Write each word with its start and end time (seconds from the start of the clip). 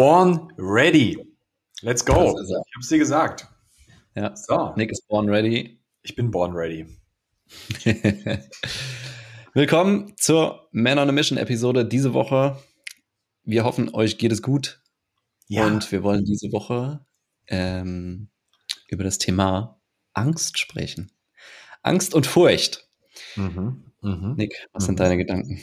born 0.00 0.50
ready. 0.56 1.14
Let's 1.82 2.02
go. 2.02 2.34
Ich 2.40 2.74
hab's 2.74 2.88
dir 2.88 2.96
gesagt. 2.96 3.46
Ja. 4.14 4.34
So. 4.34 4.72
Nick 4.74 4.90
ist 4.90 5.06
born 5.08 5.28
ready. 5.28 5.78
Ich 6.00 6.16
bin 6.16 6.30
born 6.30 6.54
ready. 6.54 6.86
Willkommen 9.52 10.14
zur 10.16 10.70
Man 10.72 10.98
on 10.98 11.10
a 11.10 11.12
Mission 11.12 11.36
Episode 11.36 11.84
diese 11.84 12.14
Woche. 12.14 12.56
Wir 13.44 13.64
hoffen, 13.64 13.94
euch 13.94 14.16
geht 14.16 14.32
es 14.32 14.40
gut. 14.40 14.80
Ja. 15.48 15.66
Und 15.66 15.92
wir 15.92 16.02
wollen 16.02 16.24
diese 16.24 16.50
Woche 16.50 17.04
ähm, 17.48 18.30
über 18.88 19.04
das 19.04 19.18
Thema 19.18 19.82
Angst 20.14 20.58
sprechen. 20.58 21.12
Angst 21.82 22.14
und 22.14 22.26
Furcht. 22.26 22.88
Mhm. 23.36 23.92
Mhm. 24.00 24.34
Nick, 24.38 24.66
was 24.72 24.84
mhm. 24.84 24.86
sind 24.86 25.00
deine 25.00 25.18
Gedanken? 25.18 25.60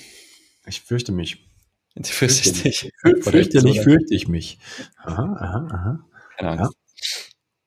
Ich 0.67 0.81
fürchte 0.81 1.11
mich. 1.11 1.47
Du 1.98 2.09
fürchtest 2.09 2.64
dich. 2.64 2.91
Fürchterlich 3.21 3.82
fürchte 3.82 4.14
ich 4.14 4.27
mich. 4.27 4.59
Aha, 5.04 5.36
aha, 5.39 5.68
aha. 5.71 6.00
Keine. 6.38 6.61
Ja. 6.61 6.69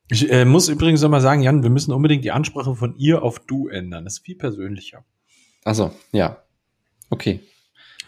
Ich 0.09 0.30
äh, 0.30 0.45
muss 0.45 0.69
übrigens 0.69 1.02
nochmal 1.02 1.21
sagen, 1.21 1.43
Jan, 1.43 1.62
wir 1.62 1.71
müssen 1.71 1.93
unbedingt 1.93 2.25
die 2.25 2.33
Ansprache 2.33 2.74
von 2.74 2.97
ihr 2.97 3.23
auf 3.23 3.38
du 3.38 3.69
ändern. 3.69 4.05
Das 4.05 4.15
ist 4.15 4.24
viel 4.24 4.37
persönlicher. 4.37 5.05
Achso, 5.65 5.93
ja. 6.12 6.43
Okay. 7.11 7.41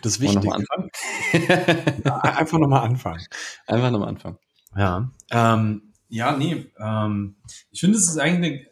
Das 0.03 0.15
ist 0.15 0.21
wichtig. 0.21 0.43
Noch 0.43 0.55
anfangen? 0.55 0.91
ja, 2.05 2.19
einfach 2.21 2.59
nochmal 2.59 2.85
anfangen. 2.85 3.25
Einfach 3.67 3.91
nochmal 3.93 4.09
anfangen. 4.09 4.39
Ja. 4.77 5.11
Ähm, 5.31 5.93
ja, 6.09 6.37
nee. 6.37 6.67
Ähm, 6.79 7.37
ich 7.71 7.81
finde, 7.81 7.99
es 7.99 8.09
ist 8.09 8.19
eigentlich 8.19 8.53
eine, 8.53 8.67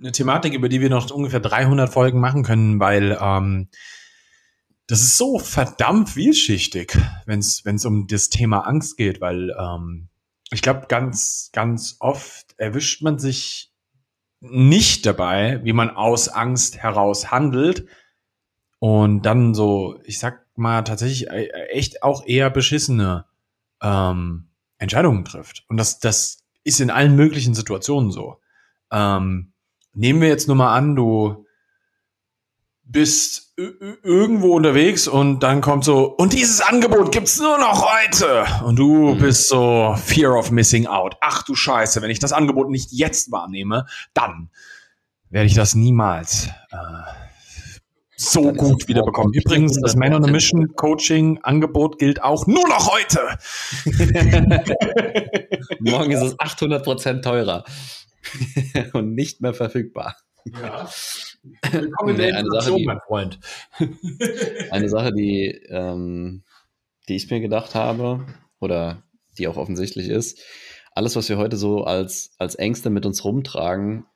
eine, 0.00 0.12
Thematik, 0.12 0.52
über 0.52 0.68
die 0.68 0.82
wir 0.82 0.90
noch 0.90 1.10
ungefähr 1.10 1.40
300 1.40 1.90
Folgen 1.90 2.20
machen 2.20 2.42
können, 2.42 2.78
weil 2.78 3.16
ähm, 3.18 3.68
das 4.86 5.00
ist 5.00 5.18
so 5.18 5.38
verdammt 5.38 6.10
vielschichtig, 6.10 6.96
wenn 7.24 7.40
es 7.40 7.84
um 7.84 8.06
das 8.06 8.28
Thema 8.28 8.60
Angst 8.60 8.96
geht, 8.96 9.20
weil 9.20 9.54
ähm, 9.58 10.08
ich 10.50 10.62
glaube, 10.62 10.86
ganz, 10.88 11.50
ganz 11.52 11.96
oft 11.98 12.54
erwischt 12.56 13.02
man 13.02 13.18
sich 13.18 13.72
nicht 14.40 15.06
dabei, 15.06 15.60
wie 15.64 15.72
man 15.72 15.90
aus 15.90 16.28
Angst 16.28 16.78
heraus 16.78 17.30
handelt 17.30 17.86
und 18.78 19.22
dann 19.22 19.54
so, 19.54 19.98
ich 20.04 20.18
sag 20.18 20.46
mal, 20.54 20.82
tatsächlich 20.82 21.30
äh, 21.30 21.48
echt 21.70 22.02
auch 22.02 22.24
eher 22.26 22.50
beschissene 22.50 23.24
ähm, 23.82 24.48
Entscheidungen 24.78 25.24
trifft. 25.24 25.64
Und 25.68 25.78
das, 25.78 25.98
das 25.98 26.44
ist 26.62 26.80
in 26.80 26.90
allen 26.90 27.16
möglichen 27.16 27.54
Situationen 27.54 28.12
so. 28.12 28.36
Ähm, 28.92 29.52
nehmen 29.94 30.20
wir 30.20 30.28
jetzt 30.28 30.46
nur 30.46 30.56
mal 30.56 30.74
an, 30.74 30.94
du 30.94 31.45
bist 32.88 33.52
irgendwo 33.56 34.54
unterwegs 34.54 35.08
und 35.08 35.40
dann 35.40 35.60
kommt 35.60 35.84
so, 35.84 36.14
und 36.16 36.32
dieses 36.32 36.60
Angebot 36.60 37.10
gibt's 37.10 37.38
nur 37.38 37.58
noch 37.58 37.84
heute. 37.84 38.46
Und 38.64 38.76
du 38.76 39.14
mhm. 39.14 39.18
bist 39.18 39.48
so 39.48 39.96
Fear 39.96 40.38
of 40.38 40.50
Missing 40.52 40.86
Out. 40.86 41.16
Ach 41.20 41.42
du 41.42 41.54
Scheiße, 41.54 42.00
wenn 42.00 42.10
ich 42.10 42.20
das 42.20 42.32
Angebot 42.32 42.70
nicht 42.70 42.92
jetzt 42.92 43.32
wahrnehme, 43.32 43.86
dann 44.14 44.50
werde 45.30 45.46
ich 45.46 45.54
das 45.54 45.74
niemals 45.74 46.48
äh, 46.70 46.76
so 48.16 48.52
gut 48.52 48.88
wieder 48.88 49.02
bekommen. 49.02 49.32
Übrigens, 49.34 49.78
das 49.80 49.96
Man 49.96 50.14
on 50.14 50.24
a 50.24 50.30
Mission 50.30 50.74
Coaching 50.76 51.40
Angebot 51.42 51.98
gilt 51.98 52.22
auch 52.22 52.46
nur 52.46 52.66
noch 52.68 52.90
heute. 52.92 53.36
Morgen 55.80 56.12
ist 56.12 56.22
es 56.22 56.40
800 56.40 56.84
Prozent 56.84 57.24
teurer 57.24 57.64
und 58.92 59.14
nicht 59.14 59.40
mehr 59.40 59.54
verfügbar. 59.54 60.16
Ja. 60.44 60.88
Willkommen 61.70 62.16
nee, 62.16 62.32
eine 62.32 62.50
Sache, 62.50 62.74
die, 62.76 62.84
mein 62.84 63.00
Freund. 63.06 63.38
eine 64.70 64.88
Sache, 64.88 65.12
die, 65.12 65.48
ähm, 65.68 66.42
die 67.08 67.16
ich 67.16 67.30
mir 67.30 67.40
gedacht 67.40 67.74
habe 67.74 68.26
oder 68.60 69.02
die 69.38 69.48
auch 69.48 69.56
offensichtlich 69.56 70.08
ist, 70.08 70.40
alles, 70.92 71.14
was 71.14 71.28
wir 71.28 71.36
heute 71.36 71.56
so 71.56 71.84
als, 71.84 72.34
als 72.38 72.54
Ängste 72.54 72.88
mit 72.90 73.04
uns 73.04 73.22
rumtragen, 73.24 74.06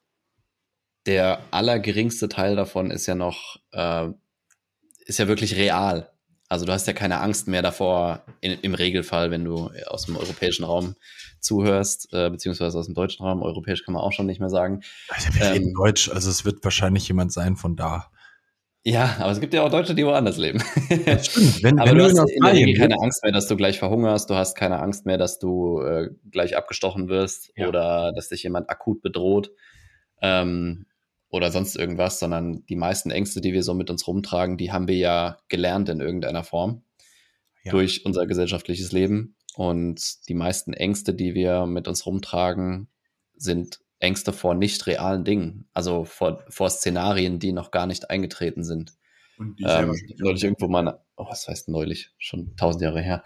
der 1.07 1.43
allergeringste 1.51 2.29
Teil 2.29 2.57
davon 2.57 2.91
ist 2.91 3.07
ja 3.07 3.15
noch, 3.15 3.59
äh, 3.73 4.09
ist 5.05 5.19
ja 5.19 5.29
wirklich 5.29 5.57
real. 5.57 6.11
Also 6.51 6.67
du 6.67 6.73
hast 6.73 6.87
ja 6.89 6.93
keine 6.93 7.21
Angst 7.21 7.47
mehr 7.47 7.63
davor, 7.63 8.25
in, 8.41 8.59
im 8.61 8.75
Regelfall, 8.75 9.31
wenn 9.31 9.45
du 9.45 9.71
aus 9.87 10.07
dem 10.07 10.17
europäischen 10.17 10.65
Raum 10.65 10.97
zuhörst, 11.39 12.13
äh, 12.13 12.29
beziehungsweise 12.29 12.77
aus 12.77 12.87
dem 12.87 12.97
deutschen 12.97 13.25
Raum, 13.25 13.41
europäisch 13.41 13.85
kann 13.85 13.95
man 13.95 14.03
auch 14.03 14.11
schon 14.11 14.27
nicht 14.27 14.41
mehr 14.41 14.51
sagen. 14.51 14.83
Also 15.09 15.33
wir 15.33 15.53
reden 15.53 15.69
ähm, 15.69 15.75
Deutsch, 15.75 16.11
also 16.11 16.29
es 16.29 16.45
wird 16.45 16.65
wahrscheinlich 16.65 17.07
jemand 17.07 17.33
sein 17.33 17.55
von 17.55 17.77
da. 17.77 18.11
Ja, 18.83 19.17
aber 19.21 19.31
es 19.31 19.41
gibt 19.41 19.55
ja 19.55 19.63
auch 19.63 19.71
Deutsche, 19.71 19.95
die 19.95 20.05
woanders 20.05 20.39
leben. 20.39 20.61
Das 21.07 21.27
stimmt. 21.27 21.63
Wenn, 21.63 21.79
aber 21.79 21.91
wenn 21.93 21.99
du 21.99 22.05
hast 22.05 22.19
in 22.19 22.43
der 22.43 22.53
Regel 22.53 22.77
keine 22.77 23.01
Angst 23.01 23.23
mehr, 23.23 23.33
dass 23.33 23.47
du 23.47 23.55
gleich 23.55 23.79
verhungerst, 23.79 24.29
du 24.29 24.35
hast 24.35 24.57
keine 24.57 24.81
Angst 24.81 25.07
mehr, 25.07 25.19
dass 25.19 25.39
du 25.39 25.81
äh, 25.83 26.09
gleich 26.33 26.57
abgestochen 26.57 27.09
wirst 27.09 27.53
ja. 27.55 27.69
oder 27.69 28.13
dass 28.13 28.29
dich 28.29 28.43
jemand 28.43 28.69
akut 28.71 29.03
bedroht 29.03 29.53
ähm, 30.21 30.87
oder 31.31 31.51
sonst 31.51 31.77
irgendwas, 31.77 32.19
sondern 32.19 32.65
die 32.67 32.77
meisten 32.77 33.11
Ängste, 33.11 33.41
die 33.41 33.53
wir 33.53 33.63
so 33.63 33.73
mit 33.75 33.89
uns 33.89 34.07
rumtragen, 34.07 34.57
die 34.57 34.73
haben 34.73 34.89
wir 34.89 34.97
ja 34.97 35.39
gelernt 35.49 35.89
in 35.89 36.01
irgendeiner 36.01 36.45
Form 36.45 36.83
ja. 37.63 37.71
durch 37.71 38.05
unser 38.05 38.27
gesellschaftliches 38.27 38.93
Leben. 38.93 39.37
Und 39.55 40.29
die 40.29 40.35
meisten 40.35 40.73
Ängste, 40.73 41.15
die 41.15 41.35
wir 41.35 41.67
mit 41.67 41.89
uns 41.89 42.07
rumtragen, 42.07 42.89
sind 43.37 43.81
Ängste 44.01 44.33
vor 44.33 44.55
nicht 44.55 44.87
realen 44.87 45.25
Dingen, 45.25 45.69
also 45.75 46.05
vor, 46.05 46.45
vor 46.49 46.71
Szenarien, 46.71 47.39
die 47.39 47.53
noch 47.53 47.71
gar 47.71 47.87
nicht 47.87 48.11
eingetreten 48.11 48.65
sind. 48.65 48.95
Und 49.41 49.59
die 49.59 49.65
ähm, 49.65 49.97
neulich 50.19 50.45
irgendwo 50.45 50.69
mal, 50.69 51.01
oh, 51.17 51.25
was 51.27 51.49
heißt 51.49 51.71
neulich, 51.71 52.11
schon 52.19 52.55
tausend 52.57 52.83
Jahre 52.83 53.01
her, 53.01 53.23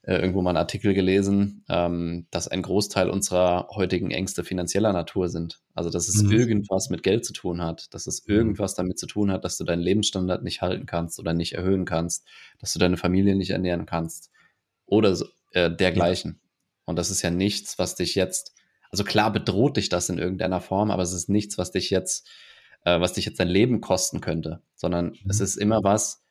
äh, 0.00 0.14
irgendwo 0.14 0.40
mal 0.40 0.52
einen 0.52 0.56
Artikel 0.56 0.94
gelesen, 0.94 1.62
ähm, 1.68 2.26
dass 2.30 2.48
ein 2.48 2.62
Großteil 2.62 3.10
unserer 3.10 3.68
heutigen 3.74 4.10
Ängste 4.10 4.44
finanzieller 4.44 4.94
Natur 4.94 5.28
sind. 5.28 5.60
Also 5.74 5.90
dass 5.90 6.08
es 6.08 6.22
mhm. 6.22 6.32
irgendwas 6.32 6.88
mit 6.88 7.02
Geld 7.02 7.26
zu 7.26 7.34
tun 7.34 7.60
hat, 7.60 7.92
dass 7.92 8.06
es 8.06 8.26
mhm. 8.26 8.34
irgendwas 8.34 8.76
damit 8.76 8.98
zu 8.98 9.06
tun 9.06 9.30
hat, 9.30 9.44
dass 9.44 9.58
du 9.58 9.64
deinen 9.64 9.82
Lebensstandard 9.82 10.42
nicht 10.42 10.62
halten 10.62 10.86
kannst 10.86 11.20
oder 11.20 11.34
nicht 11.34 11.52
erhöhen 11.52 11.84
kannst, 11.84 12.26
dass 12.60 12.72
du 12.72 12.78
deine 12.78 12.96
Familie 12.96 13.36
nicht 13.36 13.50
ernähren 13.50 13.84
kannst 13.84 14.30
oder 14.86 15.14
so, 15.16 15.26
äh, 15.52 15.70
dergleichen. 15.70 16.40
Ja. 16.40 16.48
Und 16.86 16.96
das 16.96 17.10
ist 17.10 17.20
ja 17.20 17.30
nichts, 17.30 17.78
was 17.78 17.94
dich 17.94 18.14
jetzt, 18.14 18.54
also 18.90 19.04
klar 19.04 19.30
bedroht 19.30 19.76
dich 19.76 19.90
das 19.90 20.08
in 20.08 20.16
irgendeiner 20.16 20.62
Form, 20.62 20.90
aber 20.90 21.02
es 21.02 21.12
ist 21.12 21.28
nichts, 21.28 21.58
was 21.58 21.72
dich 21.72 21.90
jetzt, 21.90 22.26
äh, 22.84 23.00
was 23.00 23.14
dich 23.14 23.24
jetzt 23.26 23.40
dein 23.40 23.48
Leben 23.48 23.80
kosten 23.80 24.20
könnte, 24.20 24.62
sondern 24.74 25.10
mhm. 25.10 25.30
es 25.30 25.40
ist 25.40 25.56
immer 25.56 25.82
was, 25.82 26.24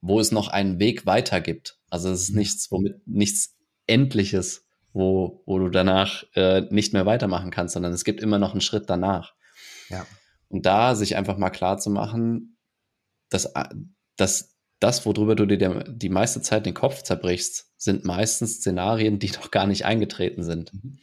wo 0.00 0.20
es 0.20 0.32
noch 0.32 0.48
einen 0.48 0.78
Weg 0.78 1.06
weiter 1.06 1.40
gibt. 1.40 1.78
Also 1.90 2.10
es 2.10 2.22
ist 2.22 2.30
mhm. 2.30 2.38
nichts, 2.38 2.70
womit 2.70 3.06
nichts 3.06 3.56
Endliches, 3.86 4.66
wo, 4.92 5.42
wo 5.46 5.58
du 5.58 5.68
danach 5.68 6.24
äh, 6.34 6.62
nicht 6.70 6.92
mehr 6.92 7.06
weitermachen 7.06 7.50
kannst, 7.50 7.74
sondern 7.74 7.92
es 7.92 8.04
gibt 8.04 8.20
immer 8.20 8.38
noch 8.38 8.52
einen 8.52 8.60
Schritt 8.60 8.88
danach. 8.88 9.34
Ja. 9.88 10.06
Und 10.48 10.66
da 10.66 10.94
sich 10.94 11.16
einfach 11.16 11.36
mal 11.36 11.50
klar 11.50 11.78
zu 11.78 11.90
machen, 11.90 12.58
dass, 13.28 13.46
äh, 13.46 13.68
dass 14.16 14.56
das, 14.80 15.04
worüber 15.04 15.34
du 15.34 15.46
dir 15.46 15.84
die 15.86 16.08
meiste 16.08 16.40
Zeit 16.40 16.66
den 16.66 16.74
Kopf 16.74 17.02
zerbrichst, 17.02 17.70
sind 17.76 18.04
meistens 18.04 18.56
Szenarien, 18.56 19.18
die 19.18 19.30
noch 19.30 19.50
gar 19.50 19.66
nicht 19.66 19.84
eingetreten 19.84 20.42
sind. 20.42 20.72
Mhm. 20.72 20.98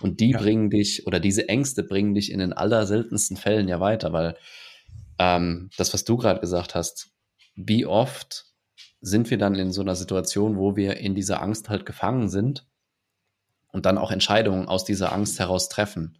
Und 0.00 0.20
die 0.20 0.30
ja. 0.30 0.38
bringen 0.38 0.70
dich, 0.70 1.06
oder 1.06 1.20
diese 1.20 1.48
Ängste 1.48 1.84
bringen 1.84 2.14
dich 2.14 2.32
in 2.32 2.40
den 2.40 2.52
allerseltensten 2.52 3.36
Fällen 3.36 3.68
ja 3.68 3.80
weiter, 3.80 4.12
weil 4.12 4.36
ähm, 5.18 5.70
das, 5.76 5.94
was 5.94 6.04
du 6.04 6.16
gerade 6.16 6.40
gesagt 6.40 6.74
hast, 6.74 7.10
wie 7.54 7.86
oft 7.86 8.46
sind 9.00 9.30
wir 9.30 9.38
dann 9.38 9.54
in 9.54 9.72
so 9.72 9.80
einer 9.80 9.94
Situation, 9.94 10.56
wo 10.56 10.76
wir 10.76 10.96
in 10.96 11.14
dieser 11.14 11.40
Angst 11.40 11.68
halt 11.68 11.86
gefangen 11.86 12.28
sind 12.28 12.66
und 13.72 13.86
dann 13.86 13.98
auch 13.98 14.10
Entscheidungen 14.10 14.66
aus 14.66 14.84
dieser 14.84 15.12
Angst 15.12 15.38
heraus 15.38 15.68
treffen. 15.68 16.18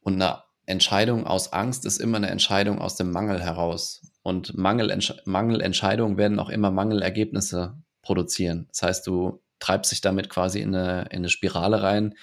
Und 0.00 0.14
eine 0.14 0.42
Entscheidung 0.66 1.26
aus 1.26 1.52
Angst 1.52 1.86
ist 1.86 1.98
immer 1.98 2.16
eine 2.16 2.28
Entscheidung 2.28 2.80
aus 2.80 2.96
dem 2.96 3.12
Mangel 3.12 3.40
heraus. 3.40 4.02
Und 4.22 4.56
Mangelentsch 4.56 5.14
Mangelentscheidungen 5.24 6.18
werden 6.18 6.40
auch 6.40 6.48
immer 6.48 6.70
Mangelergebnisse 6.70 7.76
produzieren. 8.02 8.66
Das 8.70 8.82
heißt, 8.82 9.06
du 9.06 9.42
treibst 9.60 9.92
dich 9.92 10.00
damit 10.00 10.28
quasi 10.28 10.60
in 10.60 10.74
eine, 10.74 11.02
in 11.10 11.18
eine 11.18 11.28
Spirale 11.28 11.82
rein, 11.82 12.14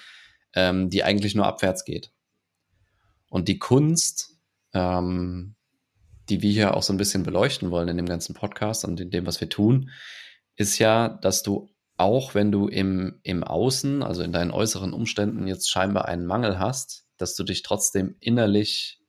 ähm, 0.54 0.90
die 0.90 1.02
eigentlich 1.02 1.34
nur 1.34 1.46
abwärts 1.46 1.84
geht. 1.84 2.12
Und 3.30 3.48
die 3.48 3.58
Kunst, 3.58 4.38
ähm, 4.74 5.56
die 6.28 6.42
wir 6.42 6.52
hier 6.52 6.76
auch 6.76 6.82
so 6.82 6.92
ein 6.92 6.98
bisschen 6.98 7.22
beleuchten 7.22 7.70
wollen 7.70 7.88
in 7.88 7.96
dem 7.96 8.06
ganzen 8.06 8.34
Podcast 8.34 8.84
und 8.84 9.00
in 9.00 9.10
dem, 9.10 9.26
was 9.26 9.40
wir 9.40 9.48
tun, 9.48 9.90
ist 10.56 10.78
ja, 10.78 11.08
dass 11.08 11.42
du 11.42 11.70
auch 11.96 12.34
wenn 12.34 12.50
du 12.50 12.66
im, 12.68 13.20
im 13.22 13.44
Außen, 13.44 14.02
also 14.02 14.22
in 14.22 14.32
deinen 14.32 14.50
äußeren 14.50 14.92
Umständen 14.92 15.46
jetzt 15.46 15.70
scheinbar 15.70 16.06
einen 16.06 16.26
Mangel 16.26 16.58
hast, 16.58 17.03
dass 17.16 17.34
du 17.34 17.44
dich 17.44 17.62
trotzdem 17.62 18.16
innerlich 18.20 19.00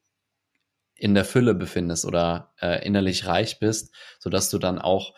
in 0.95 1.13
der 1.13 1.25
Fülle 1.25 1.53
befindest 1.53 2.05
oder 2.05 2.53
äh, 2.61 2.85
innerlich 2.85 3.25
reich 3.25 3.59
bist, 3.59 3.93
sodass 4.19 4.49
du 4.49 4.57
dann 4.57 4.79
auch 4.79 5.13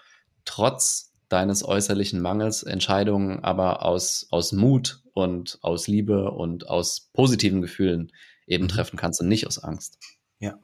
trotz 0.46 1.14
deines 1.30 1.64
äußerlichen 1.64 2.22
Mangels 2.22 2.64
Entscheidungen 2.64 3.44
aber 3.44 3.84
aus, 3.84 4.28
aus 4.32 4.54
Mut 4.54 5.04
und 5.14 5.60
aus 5.62 5.88
Liebe 5.88 6.32
und 6.32 6.68
aus 6.70 7.10
positiven 7.14 7.62
Gefühlen 7.62 8.12
eben 8.48 8.66
mhm. 8.66 8.70
treffen 8.70 8.98
kannst 8.98 9.22
und 9.22 9.28
nicht 9.28 9.46
aus 9.46 9.60
Angst. 9.60 10.00
Ja. 10.40 10.58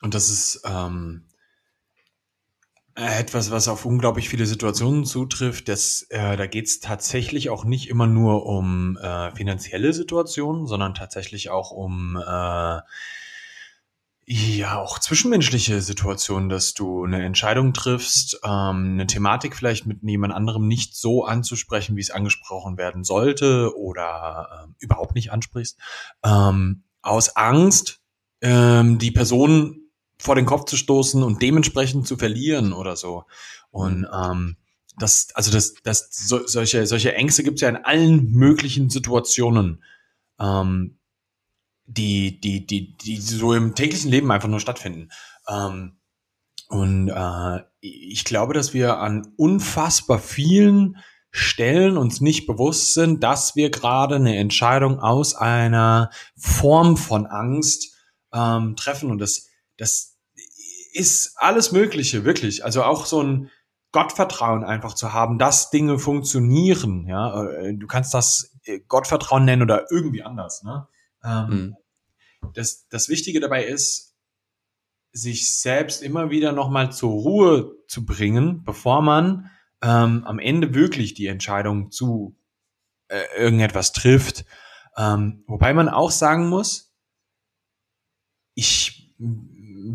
Und 0.00 0.14
das 0.14 0.30
ist, 0.30 0.62
ähm, 0.64 1.28
etwas, 2.96 3.50
was 3.50 3.68
auf 3.68 3.84
unglaublich 3.84 4.28
viele 4.28 4.46
Situationen 4.46 5.04
zutrifft. 5.04 5.68
Das, 5.68 6.02
äh, 6.08 6.36
da 6.36 6.46
geht 6.46 6.66
es 6.66 6.80
tatsächlich 6.80 7.50
auch 7.50 7.64
nicht 7.64 7.88
immer 7.88 8.06
nur 8.06 8.46
um 8.46 8.96
äh, 8.96 9.30
finanzielle 9.32 9.92
Situationen, 9.92 10.66
sondern 10.66 10.94
tatsächlich 10.94 11.50
auch 11.50 11.70
um 11.70 12.16
äh, 12.16 12.80
ja 14.28 14.78
auch 14.80 14.98
zwischenmenschliche 14.98 15.80
Situationen, 15.82 16.48
dass 16.48 16.74
du 16.74 17.04
eine 17.04 17.24
Entscheidung 17.24 17.74
triffst, 17.74 18.40
ähm, 18.42 18.94
eine 18.94 19.06
Thematik 19.06 19.54
vielleicht 19.54 19.86
mit 19.86 20.02
jemand 20.02 20.32
anderem 20.32 20.66
nicht 20.66 20.96
so 20.96 21.24
anzusprechen, 21.24 21.96
wie 21.96 22.00
es 22.00 22.10
angesprochen 22.10 22.76
werden 22.76 23.04
sollte 23.04 23.76
oder 23.76 24.66
äh, 24.68 24.72
überhaupt 24.78 25.14
nicht 25.14 25.30
ansprichst, 25.32 25.78
ähm, 26.24 26.82
aus 27.02 27.36
Angst, 27.36 28.00
ähm, 28.40 28.98
die 28.98 29.12
Person 29.12 29.85
vor 30.18 30.34
den 30.34 30.46
Kopf 30.46 30.64
zu 30.64 30.76
stoßen 30.76 31.22
und 31.22 31.42
dementsprechend 31.42 32.06
zu 32.06 32.16
verlieren 32.16 32.72
oder 32.72 32.96
so. 32.96 33.24
Und 33.70 34.00
mhm. 34.00 34.06
ähm, 34.12 34.56
das, 34.98 35.28
also 35.34 35.50
das, 35.50 35.74
das, 35.82 36.08
so, 36.10 36.46
solche, 36.46 36.86
solche 36.86 37.14
Ängste 37.14 37.42
gibt 37.42 37.56
es 37.56 37.62
ja 37.62 37.68
in 37.68 37.76
allen 37.76 38.32
möglichen 38.32 38.88
Situationen, 38.88 39.82
ähm, 40.40 40.98
die, 41.84 42.40
die, 42.40 42.66
die, 42.66 42.96
die 42.96 43.20
so 43.20 43.52
im 43.52 43.74
täglichen 43.74 44.10
Leben 44.10 44.30
einfach 44.30 44.48
nur 44.48 44.60
stattfinden. 44.60 45.10
Ähm, 45.48 45.98
und 46.68 47.08
äh, 47.08 47.60
ich 47.80 48.24
glaube, 48.24 48.54
dass 48.54 48.74
wir 48.74 48.98
an 48.98 49.32
unfassbar 49.36 50.18
vielen 50.18 50.96
Stellen 51.30 51.96
uns 51.96 52.20
nicht 52.20 52.46
bewusst 52.46 52.94
sind, 52.94 53.22
dass 53.22 53.54
wir 53.56 53.70
gerade 53.70 54.16
eine 54.16 54.36
Entscheidung 54.36 54.98
aus 54.98 55.34
einer 55.34 56.10
Form 56.34 56.96
von 56.96 57.26
Angst 57.26 57.94
ähm, 58.32 58.74
treffen. 58.74 59.10
Und 59.10 59.18
das 59.18 59.48
das 59.76 60.16
ist 60.92 61.34
alles 61.36 61.72
Mögliche, 61.72 62.24
wirklich. 62.24 62.64
Also 62.64 62.82
auch 62.82 63.06
so 63.06 63.22
ein 63.22 63.50
Gottvertrauen 63.92 64.64
einfach 64.64 64.94
zu 64.94 65.12
haben, 65.12 65.38
dass 65.38 65.70
Dinge 65.70 65.98
funktionieren. 65.98 67.06
Ja, 67.06 67.44
äh, 67.44 67.74
du 67.74 67.86
kannst 67.86 68.14
das 68.14 68.56
äh, 68.64 68.80
Gottvertrauen 68.80 69.44
nennen 69.44 69.62
oder 69.62 69.86
irgendwie 69.90 70.22
anders. 70.22 70.62
Ne? 70.62 70.86
Ähm, 71.24 71.48
mhm. 71.48 71.76
das, 72.54 72.86
das 72.88 73.08
Wichtige 73.08 73.40
dabei 73.40 73.64
ist, 73.64 74.14
sich 75.12 75.58
selbst 75.58 76.02
immer 76.02 76.30
wieder 76.30 76.52
nochmal 76.52 76.92
zur 76.92 77.10
Ruhe 77.10 77.74
zu 77.88 78.04
bringen, 78.04 78.64
bevor 78.64 79.00
man 79.00 79.50
ähm, 79.82 80.24
am 80.24 80.38
Ende 80.38 80.74
wirklich 80.74 81.14
die 81.14 81.26
Entscheidung 81.26 81.90
zu 81.90 82.36
äh, 83.08 83.22
irgendetwas 83.36 83.92
trifft. 83.92 84.44
Ähm, 84.96 85.44
wobei 85.46 85.72
man 85.72 85.88
auch 85.88 86.10
sagen 86.10 86.48
muss, 86.48 86.94
ich 88.54 89.14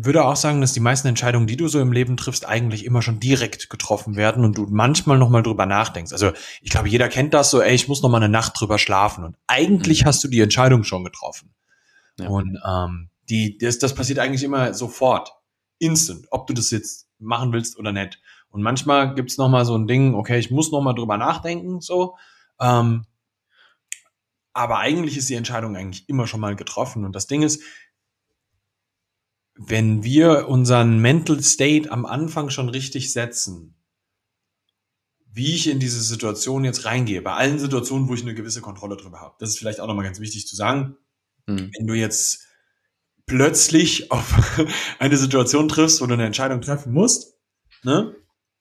würde 0.04 0.24
auch 0.24 0.36
sagen, 0.36 0.60
dass 0.60 0.72
die 0.72 0.80
meisten 0.80 1.08
Entscheidungen, 1.08 1.46
die 1.46 1.56
du 1.56 1.68
so 1.68 1.80
im 1.80 1.92
Leben 1.92 2.16
triffst, 2.16 2.46
eigentlich 2.46 2.84
immer 2.84 3.02
schon 3.02 3.20
direkt 3.20 3.70
getroffen 3.70 4.16
werden 4.16 4.44
und 4.44 4.56
du 4.56 4.66
manchmal 4.70 5.18
noch 5.18 5.28
mal 5.28 5.42
drüber 5.42 5.66
nachdenkst. 5.66 6.12
Also 6.12 6.32
ich 6.60 6.70
glaube, 6.70 6.88
jeder 6.88 7.08
kennt 7.08 7.34
das 7.34 7.50
so, 7.50 7.60
ey, 7.60 7.74
ich 7.74 7.88
muss 7.88 8.02
noch 8.02 8.10
mal 8.10 8.18
eine 8.18 8.28
Nacht 8.28 8.58
drüber 8.58 8.78
schlafen 8.78 9.24
und 9.24 9.36
eigentlich 9.46 10.02
mhm. 10.02 10.06
hast 10.06 10.24
du 10.24 10.28
die 10.28 10.40
Entscheidung 10.40 10.84
schon 10.84 11.04
getroffen. 11.04 11.52
Ja. 12.18 12.28
Und 12.28 12.58
ähm, 12.66 13.10
die, 13.28 13.58
das, 13.58 13.78
das 13.78 13.94
passiert 13.94 14.18
eigentlich 14.18 14.44
immer 14.44 14.74
sofort, 14.74 15.32
instant, 15.78 16.26
ob 16.30 16.46
du 16.46 16.54
das 16.54 16.70
jetzt 16.70 17.08
machen 17.18 17.52
willst 17.52 17.78
oder 17.78 17.92
nicht. 17.92 18.20
Und 18.50 18.62
manchmal 18.62 19.14
gibt's 19.14 19.38
noch 19.38 19.48
mal 19.48 19.64
so 19.64 19.76
ein 19.76 19.86
Ding, 19.86 20.14
okay, 20.14 20.38
ich 20.38 20.50
muss 20.50 20.70
noch 20.70 20.82
mal 20.82 20.92
drüber 20.92 21.16
nachdenken, 21.16 21.80
so. 21.80 22.16
Ähm, 22.60 23.06
aber 24.52 24.78
eigentlich 24.78 25.16
ist 25.16 25.30
die 25.30 25.34
Entscheidung 25.34 25.76
eigentlich 25.76 26.08
immer 26.08 26.26
schon 26.26 26.40
mal 26.40 26.54
getroffen. 26.54 27.04
Und 27.04 27.16
das 27.16 27.26
Ding 27.26 27.42
ist, 27.42 27.62
wenn 29.54 30.02
wir 30.02 30.48
unseren 30.48 30.98
Mental 30.98 31.42
State 31.42 31.90
am 31.90 32.06
Anfang 32.06 32.50
schon 32.50 32.68
richtig 32.68 33.12
setzen, 33.12 33.74
wie 35.30 35.54
ich 35.54 35.68
in 35.68 35.80
diese 35.80 36.02
Situation 36.02 36.64
jetzt 36.64 36.84
reingehe, 36.84 37.22
bei 37.22 37.32
allen 37.32 37.58
Situationen, 37.58 38.08
wo 38.08 38.14
ich 38.14 38.22
eine 38.22 38.34
gewisse 38.34 38.60
Kontrolle 38.60 38.96
drüber 38.96 39.20
habe. 39.20 39.34
Das 39.38 39.50
ist 39.50 39.58
vielleicht 39.58 39.80
auch 39.80 39.86
nochmal 39.86 40.04
ganz 40.04 40.20
wichtig 40.20 40.46
zu 40.46 40.56
sagen. 40.56 40.96
Mhm. 41.46 41.70
Wenn 41.76 41.86
du 41.86 41.94
jetzt 41.94 42.46
plötzlich 43.26 44.10
auf 44.10 44.60
eine 44.98 45.16
Situation 45.16 45.68
triffst, 45.68 46.00
wo 46.00 46.06
du 46.06 46.14
eine 46.14 46.26
Entscheidung 46.26 46.60
treffen 46.60 46.92
musst, 46.92 47.38
ne, 47.82 48.14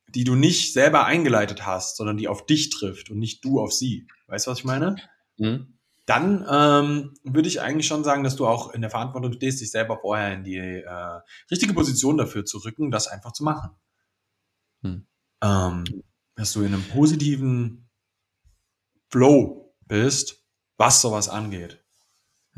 die 0.08 0.24
du 0.24 0.36
nicht 0.36 0.74
selber 0.74 1.06
eingeleitet 1.06 1.66
hast, 1.66 1.98
sondern 1.98 2.18
die 2.18 2.28
auf 2.28 2.46
dich 2.46 2.70
trifft 2.70 3.10
und 3.10 3.20
nicht 3.20 3.44
du 3.44 3.60
auf 3.60 3.74
sie. 3.74 4.08
Weißt 4.28 4.48
du, 4.48 4.52
was 4.52 4.60
ich 4.60 4.66
meine? 4.66 4.96
Mhm 5.38 5.81
dann 6.12 6.46
ähm, 6.50 7.14
würde 7.24 7.48
ich 7.48 7.62
eigentlich 7.62 7.88
schon 7.88 8.04
sagen, 8.04 8.26
dass 8.26 8.36
du 8.36 8.46
auch 8.46 8.74
in 8.74 8.82
der 8.82 8.90
Verantwortung 8.90 9.32
stehst, 9.32 9.62
dich 9.62 9.72
selber 9.72 9.98
vorher 9.98 10.34
in 10.34 10.44
die 10.44 10.58
äh, 10.58 11.22
richtige 11.50 11.74
Position 11.74 12.18
dafür 12.18 12.44
zu 12.44 12.58
rücken, 12.58 12.92
das 12.92 13.08
einfach 13.08 13.32
zu 13.32 13.46
machen. 13.46 13.72
Hm. 14.82 15.08
Ähm, 15.42 16.04
dass 16.36 16.52
du 16.52 16.64
in 16.64 16.74
einem 16.74 16.84
positiven 16.84 17.90
Flow 19.10 19.74
bist, 19.88 20.44
was 20.76 21.02
sowas 21.02 21.30
angeht. 21.30 21.82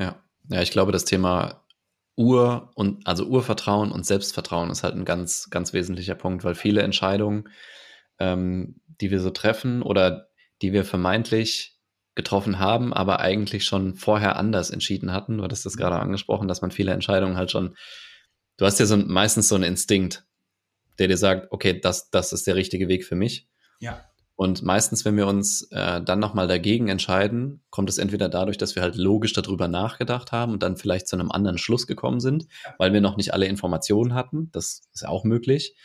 Ja, 0.00 0.20
ja, 0.48 0.60
ich 0.60 0.72
glaube, 0.72 0.90
das 0.90 1.04
Thema 1.04 1.64
Ur 2.16 2.72
und 2.74 3.06
also 3.06 3.24
Urvertrauen 3.24 3.92
und 3.92 4.04
Selbstvertrauen 4.04 4.70
ist 4.70 4.82
halt 4.82 4.96
ein 4.96 5.04
ganz, 5.04 5.48
ganz 5.50 5.72
wesentlicher 5.72 6.16
Punkt, 6.16 6.42
weil 6.42 6.56
viele 6.56 6.82
Entscheidungen, 6.82 7.48
ähm, 8.18 8.80
die 9.00 9.12
wir 9.12 9.20
so 9.20 9.30
treffen 9.30 9.80
oder 9.80 10.26
die 10.60 10.72
wir 10.72 10.84
vermeintlich 10.84 11.73
getroffen 12.14 12.58
haben, 12.58 12.92
aber 12.92 13.20
eigentlich 13.20 13.64
schon 13.64 13.94
vorher 13.94 14.36
anders 14.36 14.70
entschieden 14.70 15.12
hatten. 15.12 15.38
Du 15.38 15.44
hattest 15.44 15.66
das 15.66 15.76
gerade 15.76 15.98
angesprochen, 15.98 16.48
dass 16.48 16.62
man 16.62 16.70
viele 16.70 16.92
Entscheidungen 16.92 17.36
halt 17.36 17.50
schon, 17.50 17.74
du 18.56 18.66
hast 18.66 18.78
ja 18.78 18.86
so 18.86 18.96
meistens 18.96 19.48
so 19.48 19.56
einen 19.56 19.64
Instinkt, 19.64 20.24
der 20.98 21.08
dir 21.08 21.16
sagt, 21.16 21.50
okay, 21.50 21.80
das, 21.80 22.10
das 22.10 22.32
ist 22.32 22.46
der 22.46 22.54
richtige 22.54 22.88
Weg 22.88 23.04
für 23.04 23.16
mich. 23.16 23.48
Ja. 23.80 24.04
Und 24.36 24.62
meistens, 24.62 25.04
wenn 25.04 25.16
wir 25.16 25.28
uns 25.28 25.62
äh, 25.70 26.02
dann 26.02 26.18
nochmal 26.18 26.48
dagegen 26.48 26.88
entscheiden, 26.88 27.62
kommt 27.70 27.88
es 27.88 27.98
entweder 27.98 28.28
dadurch, 28.28 28.58
dass 28.58 28.74
wir 28.74 28.82
halt 28.82 28.96
logisch 28.96 29.32
darüber 29.32 29.68
nachgedacht 29.68 30.32
haben 30.32 30.52
und 30.52 30.62
dann 30.62 30.76
vielleicht 30.76 31.06
zu 31.06 31.16
einem 31.16 31.30
anderen 31.30 31.58
Schluss 31.58 31.86
gekommen 31.86 32.18
sind, 32.18 32.46
weil 32.78 32.92
wir 32.92 33.00
noch 33.00 33.16
nicht 33.16 33.32
alle 33.32 33.46
Informationen 33.46 34.14
hatten. 34.14 34.50
Das 34.50 34.88
ist 34.92 35.06
auch 35.06 35.22
möglich. 35.22 35.76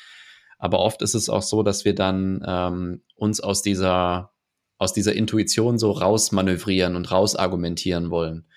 Aber 0.58 0.80
oft 0.80 1.02
ist 1.04 1.14
es 1.14 1.30
auch 1.30 1.44
so, 1.44 1.62
dass 1.62 1.86
wir 1.86 1.94
dann 1.94 2.44
ähm, 2.46 3.04
uns 3.16 3.40
aus 3.40 3.62
dieser 3.62 4.31
aus 4.80 4.94
dieser 4.94 5.14
Intuition 5.14 5.78
so 5.78 5.92
rausmanövrieren 5.92 6.96
und 6.96 7.12
rausargumentieren 7.12 8.10
wollen. 8.10 8.48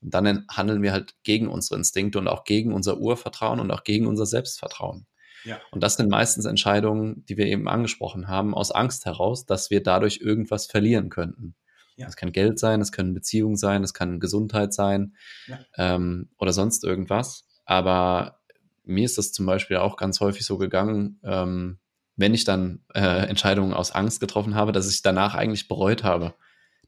Und 0.00 0.14
dann 0.14 0.46
handeln 0.50 0.82
wir 0.82 0.92
halt 0.92 1.14
gegen 1.24 1.48
unsere 1.48 1.76
Instinkte 1.76 2.18
und 2.18 2.28
auch 2.28 2.44
gegen 2.44 2.72
unser 2.72 2.98
Urvertrauen 2.98 3.60
und 3.60 3.70
auch 3.70 3.84
gegen 3.84 4.06
unser 4.06 4.24
Selbstvertrauen. 4.24 5.06
Ja. 5.44 5.60
Und 5.72 5.82
das 5.82 5.96
sind 5.96 6.08
meistens 6.08 6.44
Entscheidungen, 6.44 7.26
die 7.26 7.36
wir 7.36 7.46
eben 7.46 7.68
angesprochen 7.68 8.28
haben, 8.28 8.54
aus 8.54 8.70
Angst 8.70 9.04
heraus, 9.06 9.44
dass 9.44 9.70
wir 9.70 9.82
dadurch 9.82 10.20
irgendwas 10.22 10.66
verlieren 10.66 11.10
könnten. 11.10 11.56
Ja. 11.96 12.06
Das 12.06 12.16
kann 12.16 12.32
Geld 12.32 12.58
sein, 12.58 12.80
es 12.80 12.92
können 12.92 13.12
Beziehungen 13.12 13.56
sein, 13.56 13.82
es 13.82 13.92
kann 13.92 14.20
Gesundheit 14.20 14.72
sein 14.72 15.16
ja. 15.46 15.58
ähm, 15.76 16.30
oder 16.38 16.52
sonst 16.52 16.84
irgendwas. 16.84 17.44
Aber 17.64 18.40
mir 18.84 19.04
ist 19.04 19.18
das 19.18 19.32
zum 19.32 19.46
Beispiel 19.46 19.76
auch 19.78 19.96
ganz 19.96 20.20
häufig 20.20 20.46
so 20.46 20.58
gegangen, 20.58 21.20
ähm, 21.24 21.78
wenn 22.16 22.34
ich 22.34 22.44
dann 22.44 22.80
äh, 22.94 23.26
Entscheidungen 23.26 23.72
aus 23.72 23.92
Angst 23.92 24.20
getroffen 24.20 24.54
habe, 24.54 24.72
dass 24.72 24.90
ich 24.90 25.02
danach 25.02 25.34
eigentlich 25.34 25.68
bereut 25.68 26.04
habe, 26.04 26.34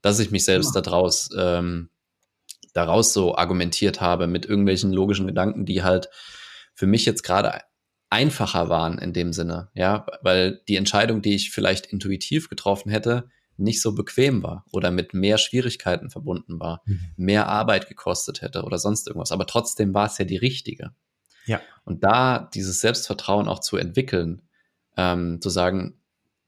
dass 0.02 0.18
ich 0.18 0.30
mich 0.30 0.44
selbst 0.44 0.74
ja. 0.74 0.80
daraus, 0.80 1.30
ähm, 1.36 1.88
daraus 2.74 3.12
so 3.12 3.36
argumentiert 3.36 4.00
habe 4.00 4.26
mit 4.26 4.46
irgendwelchen 4.46 4.92
logischen 4.92 5.26
Gedanken, 5.26 5.64
die 5.64 5.82
halt 5.82 6.08
für 6.74 6.86
mich 6.86 7.06
jetzt 7.06 7.22
gerade 7.22 7.60
einfacher 8.10 8.68
waren 8.68 8.98
in 8.98 9.12
dem 9.12 9.32
Sinne, 9.32 9.70
ja, 9.74 10.06
weil 10.22 10.60
die 10.68 10.76
Entscheidung, 10.76 11.22
die 11.22 11.34
ich 11.34 11.50
vielleicht 11.50 11.86
intuitiv 11.86 12.48
getroffen 12.48 12.90
hätte, 12.90 13.28
nicht 13.56 13.80
so 13.80 13.94
bequem 13.94 14.42
war 14.42 14.64
oder 14.72 14.90
mit 14.90 15.14
mehr 15.14 15.38
Schwierigkeiten 15.38 16.10
verbunden 16.10 16.60
war, 16.60 16.82
mhm. 16.86 17.00
mehr 17.16 17.48
Arbeit 17.48 17.88
gekostet 17.88 18.42
hätte 18.42 18.62
oder 18.62 18.78
sonst 18.78 19.06
irgendwas. 19.06 19.32
Aber 19.32 19.46
trotzdem 19.46 19.94
war 19.94 20.06
es 20.06 20.18
ja 20.18 20.24
die 20.24 20.36
richtige. 20.36 20.90
Ja. 21.46 21.60
Und 21.84 22.04
da 22.04 22.50
dieses 22.54 22.80
Selbstvertrauen 22.80 23.48
auch 23.48 23.60
zu 23.60 23.76
entwickeln, 23.76 24.42
ähm, 24.96 25.40
zu 25.40 25.50
sagen, 25.50 26.00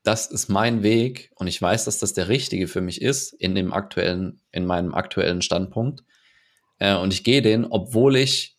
das 0.03 0.27
ist 0.27 0.49
mein 0.49 0.83
Weg 0.83 1.33
und 1.35 1.49
ich 1.49 1.61
weiß, 1.61 1.85
dass 1.85 1.99
das 1.99 2.13
der 2.13 2.29
richtige 2.29 2.69
für 2.69 2.81
mich 2.81 3.03
ist 3.03 3.33
in 3.33 3.55
dem 3.55 3.73
aktuellen, 3.73 4.41
in 4.53 4.65
meinem 4.65 4.95
aktuellen 4.95 5.43
Standpunkt. 5.43 6.05
Äh, 6.79 6.97
und 6.97 7.13
ich 7.13 7.25
gehe 7.25 7.43
den, 7.43 7.65
obwohl 7.65 8.17
ich 8.17 8.57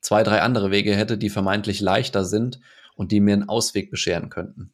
zwei, 0.00 0.22
drei 0.22 0.40
andere 0.40 0.70
Wege 0.70 0.96
hätte, 0.96 1.18
die 1.18 1.28
vermeintlich 1.28 1.80
leichter 1.80 2.24
sind 2.24 2.60
und 2.94 3.12
die 3.12 3.20
mir 3.20 3.34
einen 3.34 3.48
Ausweg 3.48 3.90
bescheren 3.90 4.30
könnten. 4.30 4.72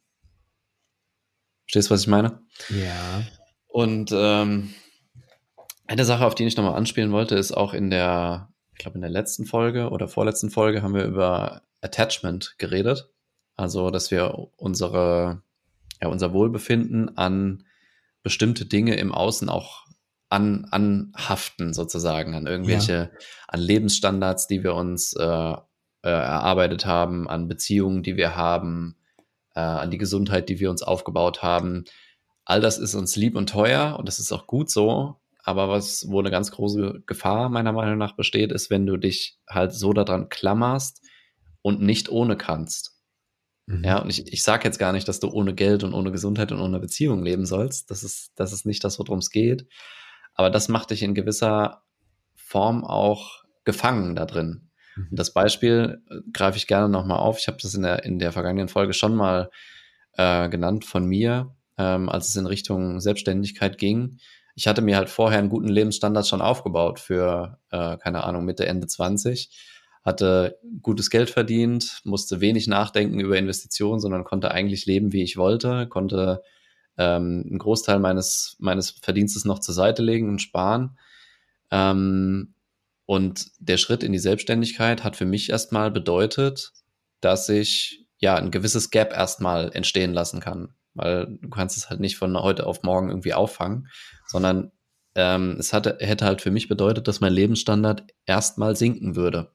Verstehst 1.65 1.89
du, 1.89 1.93
was 1.93 2.01
ich 2.01 2.07
meine? 2.07 2.39
Ja. 2.69 3.23
Und 3.67 4.11
ähm, 4.13 4.73
eine 5.87 6.05
Sache, 6.05 6.25
auf 6.25 6.35
die 6.35 6.45
ich 6.45 6.55
nochmal 6.55 6.75
anspielen 6.75 7.11
wollte, 7.11 7.35
ist 7.35 7.51
auch 7.51 7.73
in 7.73 7.89
der, 7.89 8.53
ich 8.71 8.79
glaube, 8.79 8.95
in 8.95 9.01
der 9.01 9.09
letzten 9.09 9.45
Folge 9.45 9.89
oder 9.89 10.07
vorletzten 10.07 10.49
Folge 10.49 10.81
haben 10.81 10.93
wir 10.93 11.03
über 11.03 11.63
Attachment 11.81 12.55
geredet. 12.57 13.09
Also, 13.55 13.89
dass 13.89 14.11
wir 14.11 14.49
unsere, 14.57 15.41
ja, 16.01 16.09
unser 16.09 16.33
Wohlbefinden 16.33 17.17
an 17.17 17.63
bestimmte 18.23 18.65
Dinge 18.65 18.95
im 18.95 19.11
Außen 19.11 19.49
auch 19.49 19.85
an, 20.29 20.65
anhaften, 20.71 21.73
sozusagen, 21.73 22.33
an 22.35 22.47
irgendwelche, 22.47 22.93
ja. 22.93 23.19
an 23.47 23.59
Lebensstandards, 23.59 24.47
die 24.47 24.63
wir 24.63 24.73
uns 24.73 25.13
äh, 25.13 25.23
äh, 25.23 26.09
erarbeitet 26.09 26.85
haben, 26.85 27.29
an 27.29 27.47
Beziehungen, 27.47 28.03
die 28.03 28.17
wir 28.17 28.35
haben, 28.35 28.95
äh, 29.55 29.59
an 29.59 29.91
die 29.91 29.97
Gesundheit, 29.97 30.49
die 30.49 30.59
wir 30.59 30.69
uns 30.69 30.83
aufgebaut 30.83 31.41
haben. 31.41 31.85
All 32.43 32.61
das 32.61 32.77
ist 32.77 32.95
uns 32.95 33.15
lieb 33.15 33.35
und 33.35 33.49
teuer 33.49 33.95
und 33.97 34.07
das 34.07 34.19
ist 34.19 34.31
auch 34.31 34.47
gut 34.47 34.69
so. 34.69 35.15
Aber 35.43 35.69
was, 35.69 36.05
wo 36.09 36.19
eine 36.19 36.31
ganz 36.31 36.51
große 36.51 37.03
Gefahr 37.05 37.49
meiner 37.49 37.71
Meinung 37.71 37.97
nach 37.97 38.15
besteht, 38.15 38.51
ist, 38.51 38.69
wenn 38.69 38.85
du 38.85 38.97
dich 38.97 39.39
halt 39.47 39.73
so 39.73 39.93
daran 39.93 40.29
klammerst 40.29 41.01
und 41.61 41.81
nicht 41.81 42.09
ohne 42.09 42.35
kannst. 42.35 42.94
Mhm. 43.67 43.83
Ja, 43.83 43.99
und 43.99 44.09
ich, 44.09 44.31
ich 44.31 44.43
sage 44.43 44.65
jetzt 44.65 44.79
gar 44.79 44.91
nicht, 44.91 45.07
dass 45.07 45.19
du 45.19 45.29
ohne 45.29 45.53
Geld 45.53 45.83
und 45.83 45.93
ohne 45.93 46.11
Gesundheit 46.11 46.51
und 46.51 46.59
ohne 46.59 46.79
Beziehung 46.79 47.23
leben 47.23 47.45
sollst. 47.45 47.91
Das 47.91 48.03
ist, 48.03 48.31
das 48.35 48.53
ist 48.53 48.65
nicht 48.65 48.83
das, 48.83 48.99
worum 48.99 49.19
es 49.19 49.29
geht. 49.29 49.67
Aber 50.33 50.49
das 50.49 50.67
macht 50.67 50.91
dich 50.91 51.03
in 51.03 51.15
gewisser 51.15 51.83
Form 52.35 52.83
auch 52.83 53.43
gefangen 53.63 54.15
da 54.15 54.25
drin. 54.25 54.69
Mhm. 54.95 55.07
Das 55.11 55.33
Beispiel 55.33 56.01
äh, 56.09 56.15
greife 56.33 56.57
ich 56.57 56.67
gerne 56.67 56.89
nochmal 56.89 57.19
auf. 57.19 57.39
Ich 57.39 57.47
habe 57.47 57.57
das 57.61 57.73
in 57.73 57.83
der, 57.83 58.03
in 58.03 58.19
der 58.19 58.31
vergangenen 58.31 58.67
Folge 58.67 58.93
schon 58.93 59.15
mal 59.15 59.49
äh, 60.13 60.49
genannt 60.49 60.85
von 60.85 61.05
mir, 61.05 61.55
ähm, 61.77 62.09
als 62.09 62.29
es 62.29 62.35
in 62.35 62.45
Richtung 62.45 62.99
Selbstständigkeit 63.01 63.77
ging 63.77 64.19
ich 64.55 64.67
hatte 64.67 64.81
mir 64.81 64.95
halt 64.95 65.09
vorher 65.09 65.39
einen 65.39 65.49
guten 65.49 65.67
Lebensstandard 65.67 66.27
schon 66.27 66.41
aufgebaut 66.41 66.99
für, 66.99 67.59
äh, 67.71 67.97
keine 67.97 68.23
Ahnung, 68.23 68.45
Mitte, 68.45 68.65
Ende 68.65 68.87
20, 68.87 69.49
hatte 70.05 70.59
gutes 70.81 71.09
Geld 71.09 71.29
verdient, 71.29 72.01
musste 72.03 72.39
wenig 72.39 72.67
nachdenken 72.67 73.19
über 73.19 73.37
Investitionen, 73.37 73.99
sondern 73.99 74.23
konnte 74.23 74.51
eigentlich 74.51 74.85
leben, 74.85 75.11
wie 75.11 75.23
ich 75.23 75.35
wollte, 75.35 75.87
konnte 75.87 76.43
ähm, 76.97 77.43
einen 77.49 77.59
Großteil 77.59 77.99
meines, 77.99 78.55
meines 78.59 78.91
Verdienstes 78.91 79.45
noch 79.45 79.59
zur 79.59 79.73
Seite 79.73 80.03
legen 80.03 80.29
und 80.29 80.41
sparen. 80.41 80.97
Ähm, 81.71 82.53
und 83.07 83.47
der 83.59 83.77
Schritt 83.77 84.03
in 84.03 84.11
die 84.11 84.19
Selbstständigkeit 84.19 85.03
hat 85.03 85.15
für 85.15 85.25
mich 85.25 85.49
erstmal 85.49 85.91
bedeutet, 85.91 86.71
dass 87.19 87.49
ich 87.49 88.05
ja 88.19 88.35
ein 88.35 88.51
gewisses 88.51 88.91
Gap 88.91 89.11
erstmal 89.13 89.71
entstehen 89.73 90.13
lassen 90.13 90.39
kann 90.39 90.75
weil 90.95 91.37
du 91.41 91.49
kannst 91.49 91.77
es 91.77 91.89
halt 91.89 91.99
nicht 91.99 92.17
von 92.17 92.35
heute 92.41 92.65
auf 92.65 92.81
morgen 92.81 93.09
irgendwie 93.09 93.33
auffangen, 93.33 93.87
sondern 94.25 94.71
ähm, 95.13 95.57
es 95.59 95.71
hatte, 95.71 95.97
hätte 95.99 96.25
halt 96.25 96.41
für 96.41 96.51
mich 96.51 96.67
bedeutet, 96.67 97.07
dass 97.07 97.21
mein 97.21 97.33
Lebensstandard 97.33 98.03
erstmal 98.25 98.75
sinken 98.75 99.15
würde. 99.15 99.51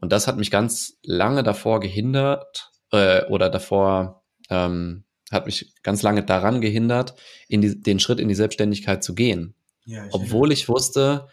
Und 0.00 0.12
das 0.12 0.26
hat 0.26 0.36
mich 0.36 0.50
ganz 0.50 0.98
lange 1.02 1.42
davor 1.42 1.80
gehindert 1.80 2.70
äh, 2.92 3.24
oder 3.26 3.48
davor 3.50 4.22
ähm, 4.50 5.04
hat 5.30 5.46
mich 5.46 5.74
ganz 5.82 6.02
lange 6.02 6.24
daran 6.24 6.60
gehindert, 6.60 7.14
in 7.48 7.60
die, 7.60 7.80
den 7.80 7.98
Schritt 7.98 8.20
in 8.20 8.28
die 8.28 8.34
Selbstständigkeit 8.34 9.02
zu 9.02 9.14
gehen. 9.14 9.54
Ja, 9.84 10.06
ich 10.06 10.14
Obwohl 10.14 10.52
ich 10.52 10.68
wusste, 10.68 11.28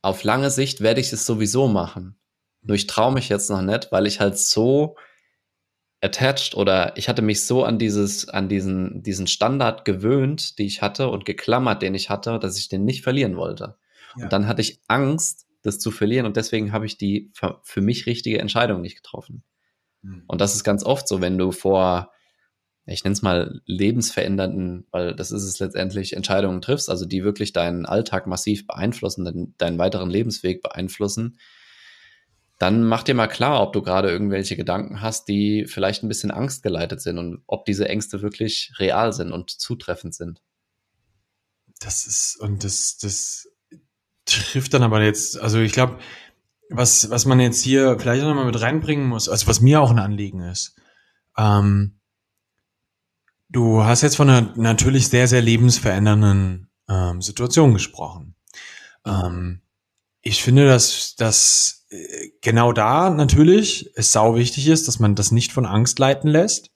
auf 0.00 0.24
lange 0.24 0.50
Sicht 0.50 0.80
werde 0.80 1.00
ich 1.00 1.12
es 1.12 1.26
sowieso 1.26 1.68
machen. 1.68 2.16
Nur 2.62 2.76
ich 2.76 2.86
traue 2.86 3.12
mich 3.12 3.28
jetzt 3.28 3.50
noch 3.50 3.62
nicht, 3.62 3.90
weil 3.92 4.06
ich 4.06 4.20
halt 4.20 4.38
so 4.38 4.96
attached 6.00 6.56
oder 6.56 6.96
ich 6.96 7.08
hatte 7.08 7.22
mich 7.22 7.46
so 7.46 7.64
an 7.64 7.78
dieses, 7.78 8.28
an 8.28 8.48
diesen, 8.48 9.02
diesen 9.02 9.28
Standard 9.28 9.84
gewöhnt, 9.84 10.58
die 10.58 10.66
ich 10.66 10.82
hatte 10.82 11.08
und 11.08 11.24
geklammert, 11.24 11.82
den 11.82 11.94
ich 11.94 12.10
hatte, 12.10 12.38
dass 12.38 12.58
ich 12.58 12.68
den 12.68 12.84
nicht 12.84 13.02
verlieren 13.02 13.36
wollte. 13.36 13.76
Ja. 14.16 14.24
Und 14.24 14.32
dann 14.32 14.48
hatte 14.48 14.62
ich 14.62 14.80
Angst, 14.88 15.46
das 15.62 15.78
zu 15.78 15.90
verlieren 15.90 16.26
und 16.26 16.36
deswegen 16.36 16.72
habe 16.72 16.86
ich 16.86 16.98
die 16.98 17.30
für, 17.32 17.80
mich 17.80 18.06
richtige 18.06 18.38
Entscheidung 18.38 18.80
nicht 18.80 18.96
getroffen. 18.96 19.44
Mhm. 20.02 20.24
Und 20.26 20.40
das 20.40 20.54
ist 20.54 20.64
ganz 20.64 20.84
oft 20.84 21.08
so, 21.08 21.20
wenn 21.20 21.38
du 21.38 21.52
vor, 21.52 22.12
ich 22.86 23.04
nenne 23.04 23.14
es 23.14 23.22
mal 23.22 23.60
lebensverändernden, 23.64 24.86
weil 24.90 25.14
das 25.14 25.30
ist 25.30 25.44
es 25.44 25.58
letztendlich, 25.60 26.14
Entscheidungen 26.14 26.60
triffst, 26.60 26.90
also 26.90 27.06
die 27.06 27.24
wirklich 27.24 27.52
deinen 27.52 27.86
Alltag 27.86 28.26
massiv 28.26 28.66
beeinflussen, 28.66 29.24
deinen, 29.24 29.56
deinen 29.56 29.78
weiteren 29.78 30.10
Lebensweg 30.10 30.62
beeinflussen, 30.62 31.38
dann 32.58 32.84
mach 32.84 33.02
dir 33.02 33.14
mal 33.14 33.26
klar, 33.26 33.60
ob 33.60 33.72
du 33.72 33.82
gerade 33.82 34.08
irgendwelche 34.08 34.56
Gedanken 34.56 35.00
hast, 35.00 35.26
die 35.26 35.66
vielleicht 35.66 36.04
ein 36.04 36.08
bisschen 36.08 36.30
angstgeleitet 36.30 37.00
sind 37.00 37.18
und 37.18 37.42
ob 37.48 37.64
diese 37.64 37.88
Ängste 37.88 38.22
wirklich 38.22 38.72
real 38.78 39.12
sind 39.12 39.32
und 39.32 39.50
zutreffend 39.50 40.14
sind. 40.14 40.40
Das 41.80 42.06
ist, 42.06 42.36
und 42.40 42.62
das, 42.62 42.98
das 42.98 43.48
trifft 44.32 44.74
dann 44.74 44.82
aber 44.82 45.02
jetzt, 45.02 45.38
also 45.38 45.58
ich 45.60 45.72
glaube, 45.72 45.98
was, 46.68 47.10
was 47.10 47.26
man 47.26 47.40
jetzt 47.40 47.62
hier 47.62 47.98
vielleicht 47.98 48.22
noch 48.22 48.34
mal 48.34 48.46
mit 48.46 48.60
reinbringen 48.60 49.06
muss, 49.06 49.28
also 49.28 49.46
was 49.46 49.60
mir 49.60 49.80
auch 49.80 49.90
ein 49.90 49.98
Anliegen 49.98 50.40
ist, 50.40 50.76
ähm, 51.36 51.98
du 53.48 53.84
hast 53.84 54.02
jetzt 54.02 54.16
von 54.16 54.30
einer 54.30 54.52
natürlich 54.56 55.08
sehr, 55.08 55.28
sehr 55.28 55.42
lebensverändernden 55.42 56.70
ähm, 56.88 57.22
Situation 57.22 57.74
gesprochen. 57.74 58.34
Ähm, 59.06 59.60
ich 60.22 60.42
finde, 60.42 60.66
dass, 60.66 61.14
dass 61.16 61.82
genau 62.40 62.72
da 62.72 63.10
natürlich 63.10 63.90
es 63.94 64.12
sau 64.12 64.36
wichtig 64.36 64.68
ist, 64.68 64.88
dass 64.88 64.98
man 64.98 65.14
das 65.14 65.30
nicht 65.30 65.52
von 65.52 65.66
Angst 65.66 65.98
leiten 65.98 66.28
lässt. 66.28 66.70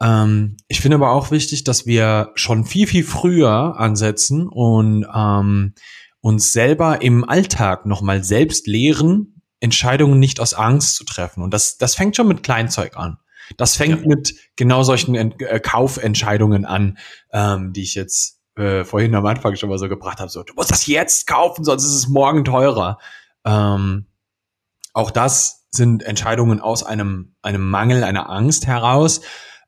Ähm, 0.00 0.56
ich 0.68 0.80
finde 0.80 0.96
aber 0.96 1.10
auch 1.10 1.30
wichtig, 1.30 1.64
dass 1.64 1.86
wir 1.86 2.32
schon 2.34 2.64
viel, 2.64 2.86
viel 2.86 3.04
früher 3.04 3.78
ansetzen 3.78 4.48
und 4.48 5.06
ähm, 5.14 5.74
uns 6.26 6.52
selber 6.52 7.02
im 7.02 7.22
Alltag 7.22 7.86
nochmal 7.86 8.24
selbst 8.24 8.66
lehren, 8.66 9.42
Entscheidungen 9.60 10.18
nicht 10.18 10.40
aus 10.40 10.54
Angst 10.54 10.96
zu 10.96 11.04
treffen. 11.04 11.40
Und 11.40 11.54
das, 11.54 11.78
das 11.78 11.94
fängt 11.94 12.16
schon 12.16 12.26
mit 12.26 12.42
Kleinzeug 12.42 12.96
an. 12.96 13.18
Das 13.56 13.76
fängt 13.76 14.00
ja. 14.00 14.08
mit 14.08 14.34
genau 14.56 14.82
solchen 14.82 15.14
Ent 15.14 15.40
äh, 15.40 15.60
Kaufentscheidungen 15.60 16.64
an, 16.64 16.98
ähm, 17.32 17.72
die 17.72 17.82
ich 17.82 17.94
jetzt 17.94 18.40
äh, 18.56 18.82
vorhin 18.82 19.14
am 19.14 19.24
Anfang 19.24 19.54
schon 19.54 19.68
mal 19.68 19.78
so 19.78 19.88
gebracht 19.88 20.18
habe. 20.18 20.28
So, 20.28 20.42
du 20.42 20.52
musst 20.56 20.72
das 20.72 20.88
jetzt 20.88 21.28
kaufen, 21.28 21.62
sonst 21.64 21.84
ist 21.84 21.94
es 21.94 22.08
morgen 22.08 22.44
teurer. 22.44 22.98
Ähm, 23.44 24.06
auch 24.94 25.12
das 25.12 25.68
sind 25.70 26.02
Entscheidungen 26.02 26.60
aus 26.60 26.82
einem, 26.82 27.36
einem 27.40 27.70
Mangel, 27.70 28.02
einer 28.02 28.28
Angst 28.30 28.66
heraus. 28.66 29.20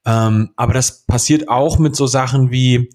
Ähm, 0.05 0.55
aber 0.57 0.73
das 0.73 1.07
passiert 1.07 1.49
auch 1.49 1.79
mit 1.79 1.95
so 1.95 2.09
Sachen 2.09 2.51
wie, 2.51 2.91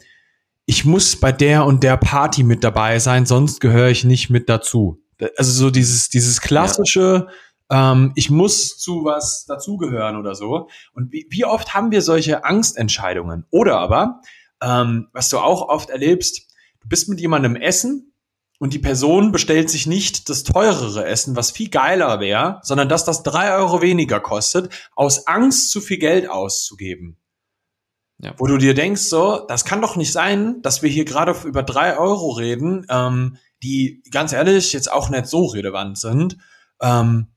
ich 0.66 0.86
muss 0.86 1.20
bei 1.20 1.32
der 1.32 1.66
und 1.66 1.84
der 1.84 1.98
Party 1.98 2.44
mit 2.44 2.64
dabei 2.64 3.00
sein, 3.00 3.26
sonst 3.26 3.60
gehöre 3.60 3.90
ich 3.90 4.04
nicht 4.04 4.30
mit 4.30 4.50
dazu. 4.50 5.02
Also 5.38 5.52
so 5.52 5.70
dieses, 5.70 6.10
dieses 6.10 6.42
klassische, 6.42 7.28
ja. 7.70 7.92
ähm, 7.92 8.12
ich 8.16 8.30
muss 8.30 8.78
zu 8.78 9.04
was 9.04 9.46
dazugehören 9.46 10.18
oder 10.18 10.36
so. 10.36 10.70
Und 10.94 11.12
wie, 11.12 11.28
wie 11.30 11.46
oft 11.46 11.74
haben 11.74 11.92
wir 11.92 12.02
solche 12.02 12.46
Angstentscheidungen? 12.46 13.46
Oder 13.52 13.78
aber, 13.78 14.22
ähm, 14.62 15.10
was 15.14 15.30
du 15.30 15.40
auch 15.40 15.68
oft 15.68 15.90
erlebst, 15.90 16.48
du 16.82 16.88
bist 16.88 17.10
mit 17.10 17.20
jemandem 17.20 17.56
essen 17.56 18.14
und 18.60 18.74
die 18.74 18.80
Person 18.80 19.34
bestellt 19.34 19.70
sich 19.70 19.86
nicht 19.88 20.30
das 20.30 20.44
teurere 20.44 21.06
Essen, 21.06 21.36
was 21.36 21.52
viel 21.52 21.70
geiler 21.70 22.22
wäre, 22.22 22.60
sondern 22.64 22.88
dass 22.88 23.04
das 23.04 23.24
drei 23.24 23.54
Euro 23.56 23.82
weniger 23.82 24.22
kostet, 24.22 24.70
aus 24.96 25.28
Angst 25.28 25.72
zu 25.72 25.82
viel 25.82 25.98
Geld 25.98 26.30
auszugeben. 26.30 27.18
Ja. 28.24 28.34
Wo 28.38 28.48
du 28.48 28.58
dir 28.58 28.74
denkst, 28.74 29.02
so, 29.02 29.46
das 29.48 29.66
kann 29.66 29.82
doch 29.82 29.98
nicht 29.98 30.14
sein, 30.14 30.62
dass 30.62 30.82
wir 30.82 30.90
hier 30.90 31.04
gerade 31.04 31.36
über 31.46 31.62
drei 31.62 31.98
Euro 31.98 32.32
reden, 32.32 32.86
ähm, 32.90 33.38
die 33.62 34.02
ganz 34.12 34.32
ehrlich 34.32 34.72
jetzt 34.72 34.92
auch 34.92 35.10
nicht 35.10 35.28
so 35.28 35.46
relevant 35.46 35.98
sind. 35.98 36.38
Ähm, 36.82 37.28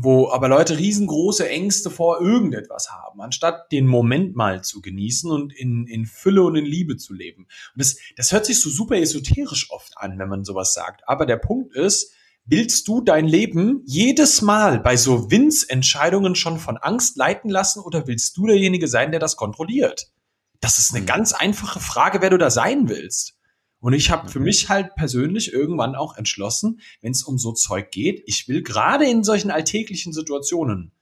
wo 0.00 0.30
aber 0.30 0.48
Leute 0.48 0.78
riesengroße 0.78 1.48
Ängste 1.48 1.90
vor 1.90 2.20
irgendetwas 2.20 2.92
haben, 2.92 3.20
anstatt 3.20 3.72
den 3.72 3.84
Moment 3.88 4.36
mal 4.36 4.62
zu 4.62 4.80
genießen 4.80 5.28
und 5.28 5.52
in, 5.52 5.88
in 5.88 6.06
Fülle 6.06 6.44
und 6.44 6.54
in 6.54 6.64
Liebe 6.64 6.96
zu 6.96 7.12
leben. 7.12 7.42
Und 7.74 7.82
das, 7.82 7.96
das 8.16 8.30
hört 8.30 8.46
sich 8.46 8.60
so 8.60 8.70
super 8.70 8.96
esoterisch 8.96 9.72
oft 9.72 9.98
an, 9.98 10.16
wenn 10.20 10.28
man 10.28 10.44
sowas 10.44 10.72
sagt. 10.72 11.02
Aber 11.08 11.26
der 11.26 11.36
Punkt 11.36 11.74
ist, 11.74 12.12
willst 12.44 12.86
du 12.86 13.00
dein 13.00 13.26
Leben 13.26 13.82
jedes 13.86 14.40
Mal 14.40 14.78
bei 14.78 14.96
so 14.96 15.32
Winzentscheidungen 15.32 16.36
schon 16.36 16.58
von 16.58 16.76
Angst 16.76 17.16
leiten 17.16 17.50
lassen 17.50 17.80
oder 17.80 18.06
willst 18.06 18.36
du 18.36 18.46
derjenige 18.46 18.86
sein, 18.86 19.10
der 19.10 19.18
das 19.18 19.34
kontrolliert? 19.34 20.12
Das 20.60 20.78
ist 20.78 20.90
eine 20.90 21.00
hm. 21.00 21.06
ganz 21.06 21.32
einfache 21.32 21.80
Frage, 21.80 22.20
wer 22.20 22.30
du 22.30 22.38
da 22.38 22.50
sein 22.50 22.88
willst. 22.88 23.38
Und 23.80 23.92
ich 23.92 24.10
habe 24.10 24.28
für 24.28 24.40
mhm. 24.40 24.46
mich 24.46 24.68
halt 24.68 24.94
persönlich 24.96 25.52
irgendwann 25.52 25.94
auch 25.94 26.16
entschlossen, 26.16 26.80
wenn 27.00 27.12
es 27.12 27.22
um 27.22 27.38
so 27.38 27.52
Zeug 27.52 27.90
geht, 27.90 28.22
ich 28.26 28.48
will 28.48 28.62
gerade 28.62 29.08
in 29.08 29.22
solchen 29.22 29.50
alltäglichen 29.50 30.12
Situationen 30.12 30.92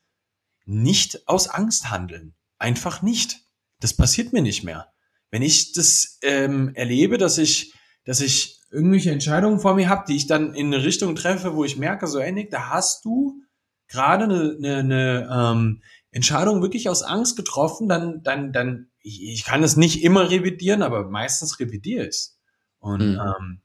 nicht 0.66 1.26
aus 1.26 1.48
Angst 1.48 1.90
handeln. 1.90 2.34
Einfach 2.58 3.02
nicht. 3.02 3.40
Das 3.80 3.94
passiert 3.94 4.32
mir 4.32 4.42
nicht 4.42 4.62
mehr. 4.62 4.92
Wenn 5.30 5.42
ich 5.42 5.72
das 5.72 6.18
ähm, 6.22 6.74
erlebe, 6.74 7.18
dass 7.18 7.38
ich, 7.38 7.72
dass 8.04 8.20
ich 8.20 8.60
irgendwelche 8.70 9.10
Entscheidungen 9.10 9.60
vor 9.60 9.74
mir 9.74 9.88
habe, 9.88 10.04
die 10.08 10.16
ich 10.16 10.26
dann 10.26 10.54
in 10.54 10.72
eine 10.72 10.84
Richtung 10.84 11.14
treffe, 11.14 11.54
wo 11.54 11.64
ich 11.64 11.76
merke, 11.76 12.06
so 12.06 12.18
ähnlich, 12.18 12.48
da 12.50 12.68
hast 12.70 13.04
du 13.04 13.42
gerade 13.88 14.24
eine, 14.24 14.56
eine, 14.58 14.78
eine 14.78 15.28
ähm, 15.32 15.82
Entscheidung 16.10 16.62
wirklich 16.62 16.88
aus 16.88 17.02
Angst 17.02 17.36
getroffen, 17.36 17.88
dann, 17.88 18.22
dann, 18.22 18.52
dann, 18.52 18.90
ich, 19.06 19.22
ich 19.22 19.44
kann 19.44 19.62
es 19.62 19.76
nicht 19.76 20.02
immer 20.02 20.30
revidieren, 20.30 20.82
aber 20.82 21.08
meistens 21.08 21.60
revidiere 21.60 22.04
ich 22.04 22.08
es. 22.08 22.40
Und 22.78 23.12
mhm. 23.12 23.20
ähm, 23.20 23.60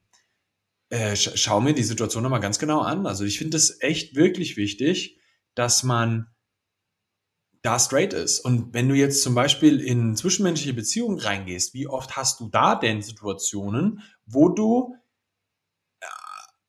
äh, 0.89 1.15
sch 1.15 1.31
schau 1.35 1.59
mir 1.59 1.73
die 1.73 1.83
Situation 1.83 2.21
nochmal 2.21 2.39
ganz 2.39 2.59
genau 2.59 2.81
an. 2.81 3.07
Also 3.07 3.25
ich 3.25 3.39
finde 3.39 3.57
es 3.57 3.81
echt 3.81 4.15
wirklich 4.15 4.55
wichtig, 4.55 5.19
dass 5.55 5.83
man 5.83 6.27
da 7.63 7.79
straight 7.79 8.13
ist. 8.13 8.39
Und 8.39 8.73
wenn 8.73 8.87
du 8.87 8.95
jetzt 8.95 9.23
zum 9.23 9.35
Beispiel 9.35 9.79
in 9.79 10.15
zwischenmenschliche 10.15 10.73
Beziehungen 10.73 11.19
reingehst, 11.19 11.73
wie 11.73 11.87
oft 11.87 12.15
hast 12.15 12.39
du 12.39 12.47
da 12.47 12.75
denn 12.75 13.01
Situationen, 13.01 14.01
wo 14.25 14.49
du 14.49 14.95
äh, 15.99 16.05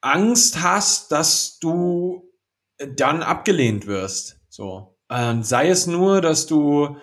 Angst 0.00 0.62
hast, 0.62 1.12
dass 1.12 1.58
du 1.58 2.30
dann 2.78 3.22
abgelehnt 3.22 3.86
wirst? 3.86 4.40
So. 4.48 4.98
Ähm, 5.10 5.42
sei 5.42 5.68
es 5.68 5.86
nur, 5.86 6.22
dass 6.22 6.46
du 6.46 6.96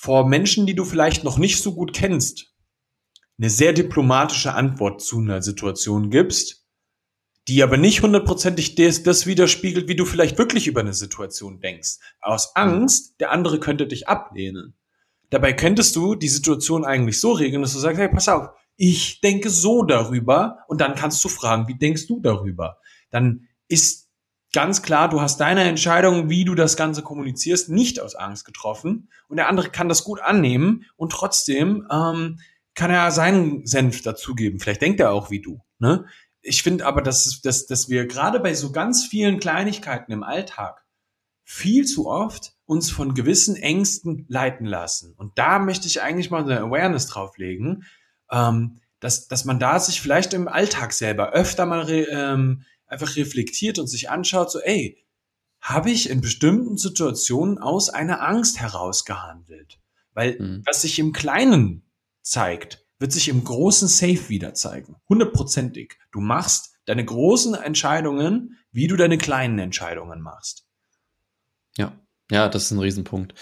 vor 0.00 0.28
Menschen, 0.28 0.64
die 0.64 0.76
du 0.76 0.84
vielleicht 0.84 1.24
noch 1.24 1.38
nicht 1.38 1.60
so 1.60 1.74
gut 1.74 1.92
kennst, 1.92 2.54
eine 3.36 3.50
sehr 3.50 3.72
diplomatische 3.72 4.54
Antwort 4.54 5.02
zu 5.02 5.18
einer 5.18 5.42
Situation 5.42 6.08
gibst, 6.08 6.64
die 7.48 7.64
aber 7.64 7.78
nicht 7.78 8.00
hundertprozentig 8.02 8.76
das, 8.76 9.02
das 9.02 9.26
widerspiegelt, 9.26 9.88
wie 9.88 9.96
du 9.96 10.04
vielleicht 10.04 10.38
wirklich 10.38 10.68
über 10.68 10.82
eine 10.82 10.94
Situation 10.94 11.58
denkst. 11.58 11.96
Aus 12.20 12.54
Angst, 12.54 13.18
der 13.18 13.32
andere 13.32 13.58
könnte 13.58 13.88
dich 13.88 14.06
ablehnen. 14.06 14.76
Dabei 15.30 15.52
könntest 15.52 15.96
du 15.96 16.14
die 16.14 16.28
Situation 16.28 16.84
eigentlich 16.84 17.18
so 17.18 17.32
regeln, 17.32 17.62
dass 17.62 17.72
du 17.72 17.80
sagst, 17.80 17.98
hey, 17.98 18.08
pass 18.08 18.28
auf, 18.28 18.50
ich 18.76 19.20
denke 19.20 19.50
so 19.50 19.82
darüber 19.82 20.58
und 20.68 20.80
dann 20.80 20.94
kannst 20.94 21.24
du 21.24 21.28
fragen, 21.28 21.66
wie 21.66 21.76
denkst 21.76 22.06
du 22.06 22.20
darüber? 22.20 22.78
Dann 23.10 23.48
ist 23.66 24.07
ganz 24.52 24.82
klar, 24.82 25.08
du 25.08 25.20
hast 25.20 25.38
deine 25.38 25.64
Entscheidung, 25.64 26.30
wie 26.30 26.44
du 26.44 26.54
das 26.54 26.76
Ganze 26.76 27.02
kommunizierst, 27.02 27.68
nicht 27.68 28.00
aus 28.00 28.14
Angst 28.14 28.44
getroffen 28.44 29.10
und 29.28 29.36
der 29.36 29.48
andere 29.48 29.70
kann 29.70 29.88
das 29.88 30.04
gut 30.04 30.20
annehmen 30.20 30.84
und 30.96 31.12
trotzdem 31.12 31.86
ähm, 31.90 32.40
kann 32.74 32.90
er 32.90 33.10
seinen 33.10 33.66
Senf 33.66 34.02
dazugeben. 34.02 34.60
Vielleicht 34.60 34.82
denkt 34.82 35.00
er 35.00 35.12
auch 35.12 35.30
wie 35.30 35.42
du. 35.42 35.60
Ne? 35.78 36.06
Ich 36.42 36.62
finde 36.62 36.86
aber, 36.86 37.02
dass, 37.02 37.40
dass, 37.42 37.66
dass 37.66 37.88
wir 37.88 38.06
gerade 38.06 38.40
bei 38.40 38.54
so 38.54 38.72
ganz 38.72 39.04
vielen 39.04 39.40
Kleinigkeiten 39.40 40.12
im 40.12 40.22
Alltag 40.22 40.84
viel 41.44 41.86
zu 41.86 42.08
oft 42.08 42.52
uns 42.66 42.90
von 42.90 43.14
gewissen 43.14 43.56
Ängsten 43.56 44.26
leiten 44.28 44.66
lassen. 44.66 45.14
Und 45.16 45.38
da 45.38 45.58
möchte 45.58 45.86
ich 45.86 46.02
eigentlich 46.02 46.30
mal 46.30 46.42
eine 46.42 46.60
Awareness 46.60 47.06
drauflegen, 47.06 47.84
ähm, 48.30 48.80
dass, 49.00 49.28
dass 49.28 49.44
man 49.44 49.58
da 49.58 49.80
sich 49.80 50.00
vielleicht 50.00 50.34
im 50.34 50.48
Alltag 50.48 50.92
selber 50.92 51.30
öfter 51.32 51.66
mal 51.66 51.88
ähm, 51.90 52.64
einfach 52.88 53.16
reflektiert 53.16 53.78
und 53.78 53.86
sich 53.86 54.10
anschaut, 54.10 54.50
so, 54.50 54.60
ey, 54.60 55.04
habe 55.60 55.90
ich 55.90 56.08
in 56.08 56.20
bestimmten 56.20 56.76
Situationen 56.76 57.58
aus 57.58 57.90
einer 57.90 58.26
Angst 58.26 58.60
heraus 58.60 59.04
gehandelt? 59.04 59.78
Weil 60.12 60.38
mhm. 60.38 60.62
was 60.66 60.82
sich 60.82 60.98
im 60.98 61.12
Kleinen 61.12 61.82
zeigt, 62.22 62.86
wird 62.98 63.12
sich 63.12 63.28
im 63.28 63.44
großen 63.44 63.88
Safe 63.88 64.28
wieder 64.28 64.54
zeigen. 64.54 64.96
Hundertprozentig. 65.08 65.98
Du 66.10 66.20
machst 66.20 66.74
deine 66.84 67.04
großen 67.04 67.54
Entscheidungen, 67.54 68.58
wie 68.72 68.86
du 68.86 68.96
deine 68.96 69.18
kleinen 69.18 69.58
Entscheidungen 69.58 70.20
machst. 70.20 70.66
Ja, 71.76 71.92
ja, 72.30 72.48
das 72.48 72.64
ist 72.64 72.70
ein 72.72 72.80
Riesenpunkt. 72.80 73.34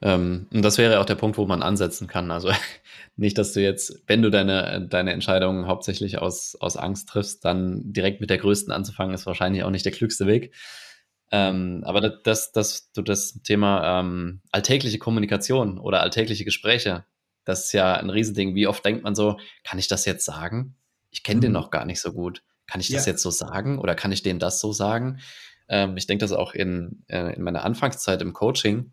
Ähm, 0.00 0.46
und 0.52 0.62
das 0.62 0.78
wäre 0.78 1.00
auch 1.00 1.04
der 1.04 1.16
Punkt, 1.16 1.38
wo 1.38 1.46
man 1.46 1.62
ansetzen 1.62 2.06
kann. 2.06 2.30
Also 2.30 2.50
nicht, 3.16 3.36
dass 3.38 3.52
du 3.52 3.60
jetzt, 3.60 4.02
wenn 4.06 4.22
du 4.22 4.30
deine, 4.30 4.86
deine 4.88 5.12
Entscheidungen 5.12 5.66
hauptsächlich 5.66 6.18
aus, 6.18 6.56
aus 6.60 6.76
Angst 6.76 7.08
triffst, 7.08 7.44
dann 7.44 7.92
direkt 7.92 8.20
mit 8.20 8.30
der 8.30 8.38
größten 8.38 8.72
anzufangen, 8.72 9.14
ist 9.14 9.26
wahrscheinlich 9.26 9.64
auch 9.64 9.70
nicht 9.70 9.84
der 9.84 9.92
klügste 9.92 10.26
Weg. 10.26 10.54
Ähm, 11.30 11.82
aber 11.84 12.08
dass, 12.08 12.52
dass 12.52 12.92
du 12.92 13.02
das 13.02 13.42
Thema 13.42 14.00
ähm, 14.00 14.40
alltägliche 14.50 14.98
Kommunikation 14.98 15.78
oder 15.78 16.00
alltägliche 16.00 16.44
Gespräche 16.44 17.04
das 17.48 17.64
ist 17.64 17.72
ja 17.72 17.94
ein 17.94 18.10
Riesending. 18.10 18.54
Wie 18.54 18.66
oft 18.66 18.84
denkt 18.84 19.02
man 19.04 19.14
so, 19.14 19.38
kann 19.64 19.78
ich 19.78 19.88
das 19.88 20.04
jetzt 20.04 20.26
sagen? 20.26 20.76
Ich 21.10 21.22
kenne 21.22 21.38
mhm. 21.38 21.42
den 21.42 21.52
noch 21.52 21.70
gar 21.70 21.86
nicht 21.86 21.98
so 21.98 22.12
gut. 22.12 22.42
Kann 22.66 22.82
ich 22.82 22.90
das 22.90 23.06
ja. 23.06 23.12
jetzt 23.12 23.22
so 23.22 23.30
sagen 23.30 23.78
oder 23.78 23.94
kann 23.94 24.12
ich 24.12 24.22
denen 24.22 24.38
das 24.38 24.60
so 24.60 24.74
sagen? 24.74 25.20
Ähm, 25.66 25.96
ich 25.96 26.06
denke 26.06 26.22
das 26.22 26.32
auch 26.32 26.52
in, 26.52 27.04
äh, 27.08 27.34
in 27.34 27.42
meiner 27.42 27.64
Anfangszeit 27.64 28.20
im 28.20 28.34
Coaching. 28.34 28.92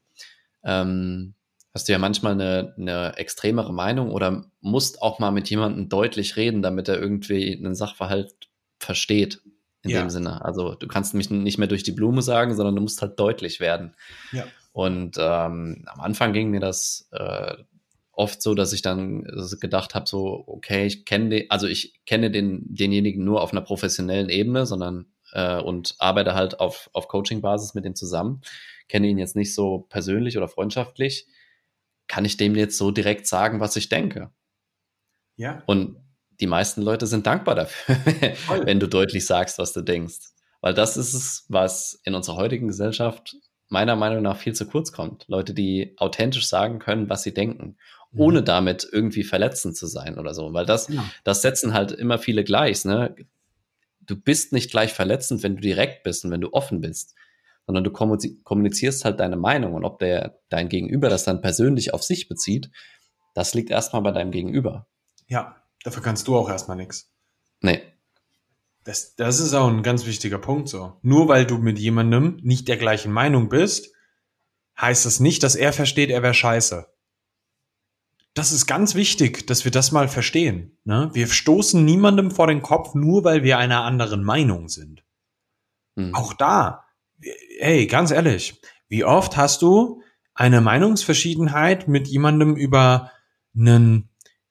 Ähm, 0.66 1.36
hast 1.74 1.88
du 1.88 1.92
ja 1.92 2.00
manchmal 2.00 2.34
eine, 2.34 2.74
eine 2.78 3.18
extremere 3.18 3.74
Meinung 3.74 4.12
oder 4.12 4.46
musst 4.62 5.02
auch 5.02 5.20
mal 5.20 5.32
mit 5.32 5.50
jemandem 5.50 5.90
deutlich 5.90 6.36
reden, 6.38 6.62
damit 6.62 6.88
er 6.88 7.00
irgendwie 7.00 7.56
einen 7.56 7.76
Sachverhalt 7.76 8.34
versteht. 8.80 9.42
In 9.84 9.92
ja. 9.92 10.02
dem 10.02 10.10
Sinne. 10.10 10.44
Also 10.44 10.74
du 10.74 10.88
kannst 10.88 11.14
mich 11.14 11.30
nicht 11.30 11.60
mehr 11.60 11.68
durch 11.68 11.84
die 11.84 11.92
Blume 11.92 12.24
sagen, 12.24 12.56
sondern 12.56 12.76
du 12.76 12.82
musst 12.82 13.04
halt 13.04 13.20
deutlich 13.20 13.60
werden. 13.60 13.94
Ja. 14.32 14.46
Und 14.72 15.18
ähm, 15.20 15.86
am 15.86 16.02
Anfang 16.02 16.34
ging 16.34 16.50
mir 16.50 16.60
das 16.60 17.08
äh, 17.12 17.54
oft 18.12 18.42
so, 18.42 18.56
dass 18.56 18.74
ich 18.74 18.82
dann 18.82 19.24
gedacht 19.62 19.94
habe, 19.94 20.08
so, 20.08 20.44
okay, 20.48 20.88
ich 20.88 21.06
kenne 21.06 21.30
den, 21.30 21.52
also 21.52 21.68
ich 21.68 22.02
kenne 22.06 22.32
den, 22.32 22.64
denjenigen 22.74 23.24
nur 23.24 23.42
auf 23.42 23.52
einer 23.52 23.62
professionellen 23.62 24.30
Ebene, 24.30 24.66
sondern 24.66 25.06
äh, 25.36 25.62
und 25.62 25.96
arbeite 26.00 26.34
halt 26.34 26.60
auf, 26.60 26.90
auf 26.94 27.08
Coaching-Basis 27.08 27.76
mit 27.76 27.86
dem 27.86 27.96
zusammen, 27.96 28.42
kenne 28.88 29.08
ihn 29.08 29.18
jetzt 29.18 29.36
nicht 29.36 29.54
so 29.54 29.86
persönlich 29.90 30.38
oder 30.38 30.48
freundschaftlich, 30.48 31.28
kann 32.08 32.26
ich 32.26 32.38
dem 32.38 32.56
jetzt 32.56 32.78
so 32.78 32.92
direkt 32.92 33.28
sagen, 33.28 33.60
was 33.60 33.76
ich 33.76 33.90
denke. 33.90 34.32
Ja. 35.36 35.62
Und 35.68 35.98
die 36.40 36.48
meisten 36.48 36.82
Leute 36.82 37.08
sind 37.08 37.28
dankbar 37.28 37.56
dafür, 37.56 37.96
wenn 38.66 38.80
du 38.80 38.88
deutlich 38.88 39.26
sagst, 39.26 39.60
was 39.60 39.74
du 39.74 39.82
denkst. 39.82 40.32
Weil 40.62 40.74
das 40.74 40.98
ist 40.98 41.14
es, 41.14 41.46
was 41.50 42.00
in 42.04 42.16
unserer 42.16 42.38
heutigen 42.38 42.68
Gesellschaft 42.68 43.36
meiner 43.68 43.96
Meinung 43.96 44.22
nach 44.22 44.38
viel 44.38 44.54
zu 44.54 44.68
kurz 44.68 44.92
kommt. 44.92 45.26
Leute, 45.28 45.54
die 45.54 45.96
authentisch 45.98 46.48
sagen 46.48 46.80
können, 46.80 47.10
was 47.10 47.24
sie 47.24 47.34
denken 47.34 47.78
ohne 48.18 48.42
mhm. 48.42 48.46
damit 48.46 48.88
irgendwie 48.92 49.24
verletzend 49.24 49.76
zu 49.76 49.88
sein 49.88 50.18
oder 50.18 50.34
so. 50.34 50.54
Weil 50.54 50.66
das, 50.66 50.88
ja. 50.88 51.04
das 51.24 51.42
setzen 51.42 51.74
halt 51.74 51.92
immer 51.92 52.18
viele 52.18 52.44
gleich. 52.44 52.86
Ne? 52.86 53.16
Du 54.06 54.16
bist 54.16 54.54
nicht 54.54 54.72
gleich 54.72 54.94
verletzend, 54.94 55.44
wenn 55.44 55.56
du 55.56 55.62
direkt 55.62 56.04
bist 56.04 56.26
und 56.26 56.32
wenn 56.32 56.42
du 56.42 56.54
offen 56.54 56.82
bist, 56.82 57.16
sondern 57.66 57.84
du 57.84 57.92
kommunizierst 57.92 59.06
halt 59.06 59.20
deine 59.20 59.38
Meinung 59.38 59.74
und 59.74 59.86
ob 59.86 60.00
der 60.00 60.40
dein 60.50 60.70
Gegenüber 60.70 61.10
das 61.10 61.24
dann 61.24 61.42
persönlich 61.42 61.94
auf 61.94 62.04
sich 62.04 62.28
bezieht, 62.28 62.70
das 63.34 63.54
liegt 63.54 63.70
erstmal 63.70 64.02
bei 64.02 64.12
deinem 64.12 64.32
Gegenüber. 64.32 64.88
Ja, 65.28 65.56
dafür 65.84 66.04
kannst 66.04 66.28
du 66.28 66.38
auch 66.38 66.50
erstmal 66.50 66.78
nichts. 66.78 67.12
Nee. 67.62 67.82
Das, 68.84 69.16
das 69.16 69.40
ist 69.40 69.54
auch 69.54 69.68
ein 69.68 69.82
ganz 69.82 70.06
wichtiger 70.06 70.38
Punkt 70.38 70.70
so. 70.70 70.94
Nur 71.02 71.28
weil 71.28 71.46
du 71.46 71.58
mit 71.58 71.80
jemandem 71.80 72.38
nicht 72.44 72.68
der 72.68 72.78
gleichen 72.78 73.12
Meinung 73.12 73.50
bist, 73.50 73.92
heißt 74.80 75.06
das 75.06 75.20
nicht, 75.20 75.42
dass 75.42 75.56
er 75.56 75.74
versteht, 75.74 76.12
er 76.12 76.22
wäre 76.22 76.36
scheiße 76.36 76.88
das 78.36 78.52
ist 78.52 78.68
ganz 78.68 78.96
wichtig, 78.96 79.48
dass 79.48 79.64
wir 79.64 79.72
das 79.72 79.92
mal 79.92 80.08
verstehen. 80.10 80.78
Ne? 80.84 81.10
Wir 81.14 81.28
stoßen 81.28 81.84
niemandem 81.84 82.32
vor 82.32 82.48
den 82.48 82.62
Kopf, 82.62 82.94
nur 82.94 83.24
weil 83.24 83.44
wir 83.44 83.58
einer 83.58 83.84
anderen 83.84 84.24
Meinung 84.24 84.68
sind. 84.68 85.04
Mhm. 85.96 86.14
Auch 86.14 86.34
da, 86.34 86.84
hey, 87.60 87.88
ganz 87.88 88.12
ehrlich, 88.12 88.62
wie 88.90 89.06
oft 89.06 89.38
hast 89.38 89.62
du 89.62 90.02
eine 90.34 90.60
Meinungsverschiedenheit 90.60 91.88
mit 91.88 92.08
jemandem 92.10 92.58
über 92.58 93.12
ein 93.56 94.10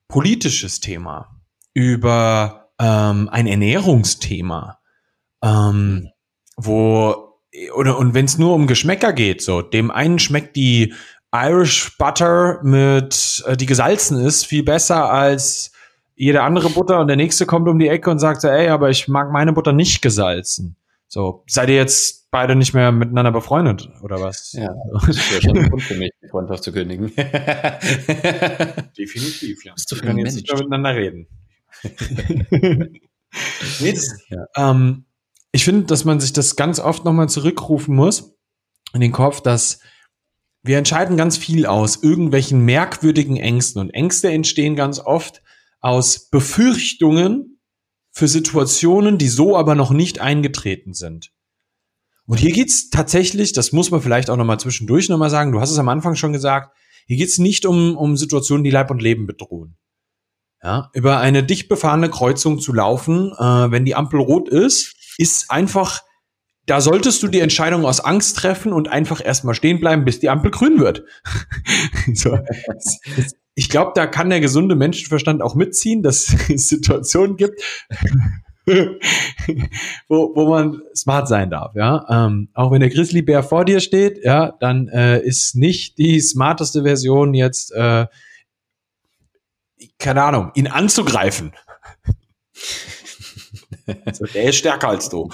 politisches 0.08 0.80
Thema, 0.80 1.42
über 1.74 2.70
ähm, 2.78 3.28
ein 3.28 3.46
Ernährungsthema, 3.46 4.80
ähm, 5.42 6.08
wo 6.56 7.34
oder 7.74 7.98
und 7.98 8.14
wenn 8.14 8.24
es 8.24 8.38
nur 8.38 8.54
um 8.54 8.66
Geschmäcker 8.66 9.12
geht, 9.12 9.42
so 9.42 9.62
dem 9.62 9.90
einen 9.90 10.18
schmeckt 10.18 10.56
die 10.56 10.94
Irish 11.34 11.98
Butter 11.98 12.60
mit, 12.62 13.42
äh, 13.46 13.56
die 13.56 13.66
gesalzen 13.66 14.24
ist, 14.24 14.46
viel 14.46 14.62
besser 14.62 15.10
als 15.10 15.72
jede 16.14 16.42
andere 16.42 16.70
Butter 16.70 17.00
und 17.00 17.08
der 17.08 17.16
nächste 17.16 17.44
kommt 17.44 17.68
um 17.68 17.78
die 17.80 17.88
Ecke 17.88 18.08
und 18.10 18.20
sagt 18.20 18.40
so, 18.40 18.48
ey, 18.48 18.68
aber 18.68 18.90
ich 18.90 19.08
mag 19.08 19.32
meine 19.32 19.52
Butter 19.52 19.72
nicht 19.72 20.00
gesalzen. 20.00 20.76
So, 21.08 21.42
seid 21.48 21.68
ihr 21.70 21.76
jetzt 21.76 22.30
beide 22.30 22.54
nicht 22.54 22.72
mehr 22.72 22.92
miteinander 22.92 23.32
befreundet 23.32 23.88
oder 24.02 24.20
was? 24.20 24.52
Ja, 24.52 24.72
das 25.06 25.30
wäre 25.32 25.42
schon 25.42 25.58
ein 25.58 25.68
Grund 25.68 25.82
für 25.82 25.96
mich, 25.96 26.10
die 26.22 26.28
Freundschaft 26.28 26.62
zu 26.62 26.72
kündigen. 26.72 27.06
Definitiv, 28.98 29.64
ja. 29.64 29.74
Bist 29.74 29.90
du 29.90 29.96
für 29.96 30.02
Wir 30.02 30.08
können 30.08 30.18
jetzt 30.20 30.36
nicht 30.36 30.48
mehr 30.48 30.58
miteinander 30.58 30.94
reden. 30.94 31.26
nee, 33.80 33.92
das, 33.92 34.20
ja. 34.28 34.46
ähm, 34.56 35.04
ich 35.50 35.64
finde, 35.64 35.86
dass 35.86 36.04
man 36.04 36.20
sich 36.20 36.32
das 36.32 36.54
ganz 36.56 36.78
oft 36.78 37.04
nochmal 37.04 37.28
zurückrufen 37.28 37.94
muss 37.94 38.36
in 38.92 39.00
den 39.00 39.12
Kopf, 39.12 39.40
dass 39.40 39.80
wir 40.64 40.78
entscheiden 40.78 41.18
ganz 41.18 41.36
viel 41.36 41.66
aus 41.66 42.02
irgendwelchen 42.02 42.64
merkwürdigen 42.64 43.36
Ängsten 43.36 43.80
und 43.80 43.90
Ängste 43.90 44.32
entstehen 44.32 44.76
ganz 44.76 44.98
oft 44.98 45.42
aus 45.80 46.30
Befürchtungen 46.30 47.60
für 48.10 48.28
Situationen, 48.28 49.18
die 49.18 49.28
so 49.28 49.56
aber 49.56 49.74
noch 49.74 49.90
nicht 49.90 50.20
eingetreten 50.20 50.94
sind. 50.94 51.32
Und 52.26 52.38
hier 52.38 52.52
geht's 52.52 52.88
tatsächlich, 52.88 53.52
das 53.52 53.72
muss 53.72 53.90
man 53.90 54.00
vielleicht 54.00 54.30
auch 54.30 54.38
nochmal 54.38 54.58
zwischendurch 54.58 55.10
nochmal 55.10 55.28
sagen, 55.28 55.52
du 55.52 55.60
hast 55.60 55.70
es 55.70 55.78
am 55.78 55.90
Anfang 55.90 56.14
schon 56.14 56.32
gesagt, 56.32 56.74
hier 57.06 57.18
geht's 57.18 57.36
nicht 57.36 57.66
um, 57.66 57.98
um 57.98 58.16
Situationen, 58.16 58.64
die 58.64 58.70
Leib 58.70 58.90
und 58.90 59.02
Leben 59.02 59.26
bedrohen. 59.26 59.76
Ja, 60.62 60.88
über 60.94 61.18
eine 61.18 61.44
dicht 61.44 61.68
befahrene 61.68 62.08
Kreuzung 62.08 62.58
zu 62.58 62.72
laufen, 62.72 63.32
äh, 63.32 63.70
wenn 63.70 63.84
die 63.84 63.94
Ampel 63.94 64.20
rot 64.20 64.48
ist, 64.48 64.94
ist 65.18 65.50
einfach 65.50 66.03
da 66.66 66.80
solltest 66.80 67.22
du 67.22 67.28
die 67.28 67.40
Entscheidung 67.40 67.84
aus 67.84 68.00
Angst 68.00 68.38
treffen 68.38 68.72
und 68.72 68.88
einfach 68.88 69.24
erstmal 69.24 69.54
stehen 69.54 69.80
bleiben, 69.80 70.04
bis 70.04 70.20
die 70.20 70.30
Ampel 70.30 70.50
grün 70.50 70.80
wird. 70.80 71.04
so. 72.14 72.38
Ich 73.54 73.68
glaube, 73.68 73.92
da 73.94 74.06
kann 74.06 74.30
der 74.30 74.40
gesunde 74.40 74.74
Menschenverstand 74.74 75.42
auch 75.42 75.54
mitziehen, 75.54 76.02
dass 76.02 76.34
es 76.48 76.68
Situationen 76.68 77.36
gibt, 77.36 77.60
wo, 78.66 80.34
wo 80.34 80.48
man 80.48 80.80
smart 80.96 81.28
sein 81.28 81.50
darf, 81.50 81.74
ja. 81.74 82.06
Ähm, 82.08 82.48
auch 82.54 82.70
wenn 82.70 82.80
der 82.80 82.88
Grizzlybär 82.88 83.42
vor 83.42 83.66
dir 83.66 83.80
steht, 83.80 84.24
ja, 84.24 84.54
dann 84.58 84.88
äh, 84.88 85.20
ist 85.20 85.54
nicht 85.54 85.98
die 85.98 86.20
smarteste 86.20 86.82
Version 86.82 87.34
jetzt, 87.34 87.72
äh, 87.72 88.06
keine 89.98 90.22
Ahnung, 90.22 90.50
ihn 90.54 90.66
anzugreifen. 90.66 91.52
also, 94.06 94.24
der 94.26 94.44
ist 94.44 94.56
stärker 94.56 94.88
als 94.88 95.10
du. 95.10 95.28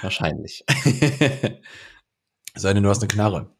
Wahrscheinlich. 0.00 0.64
Sei 2.54 2.74
denn, 2.74 2.82
du 2.82 2.88
hast 2.88 3.00
eine 3.00 3.08
Knarre. 3.08 3.50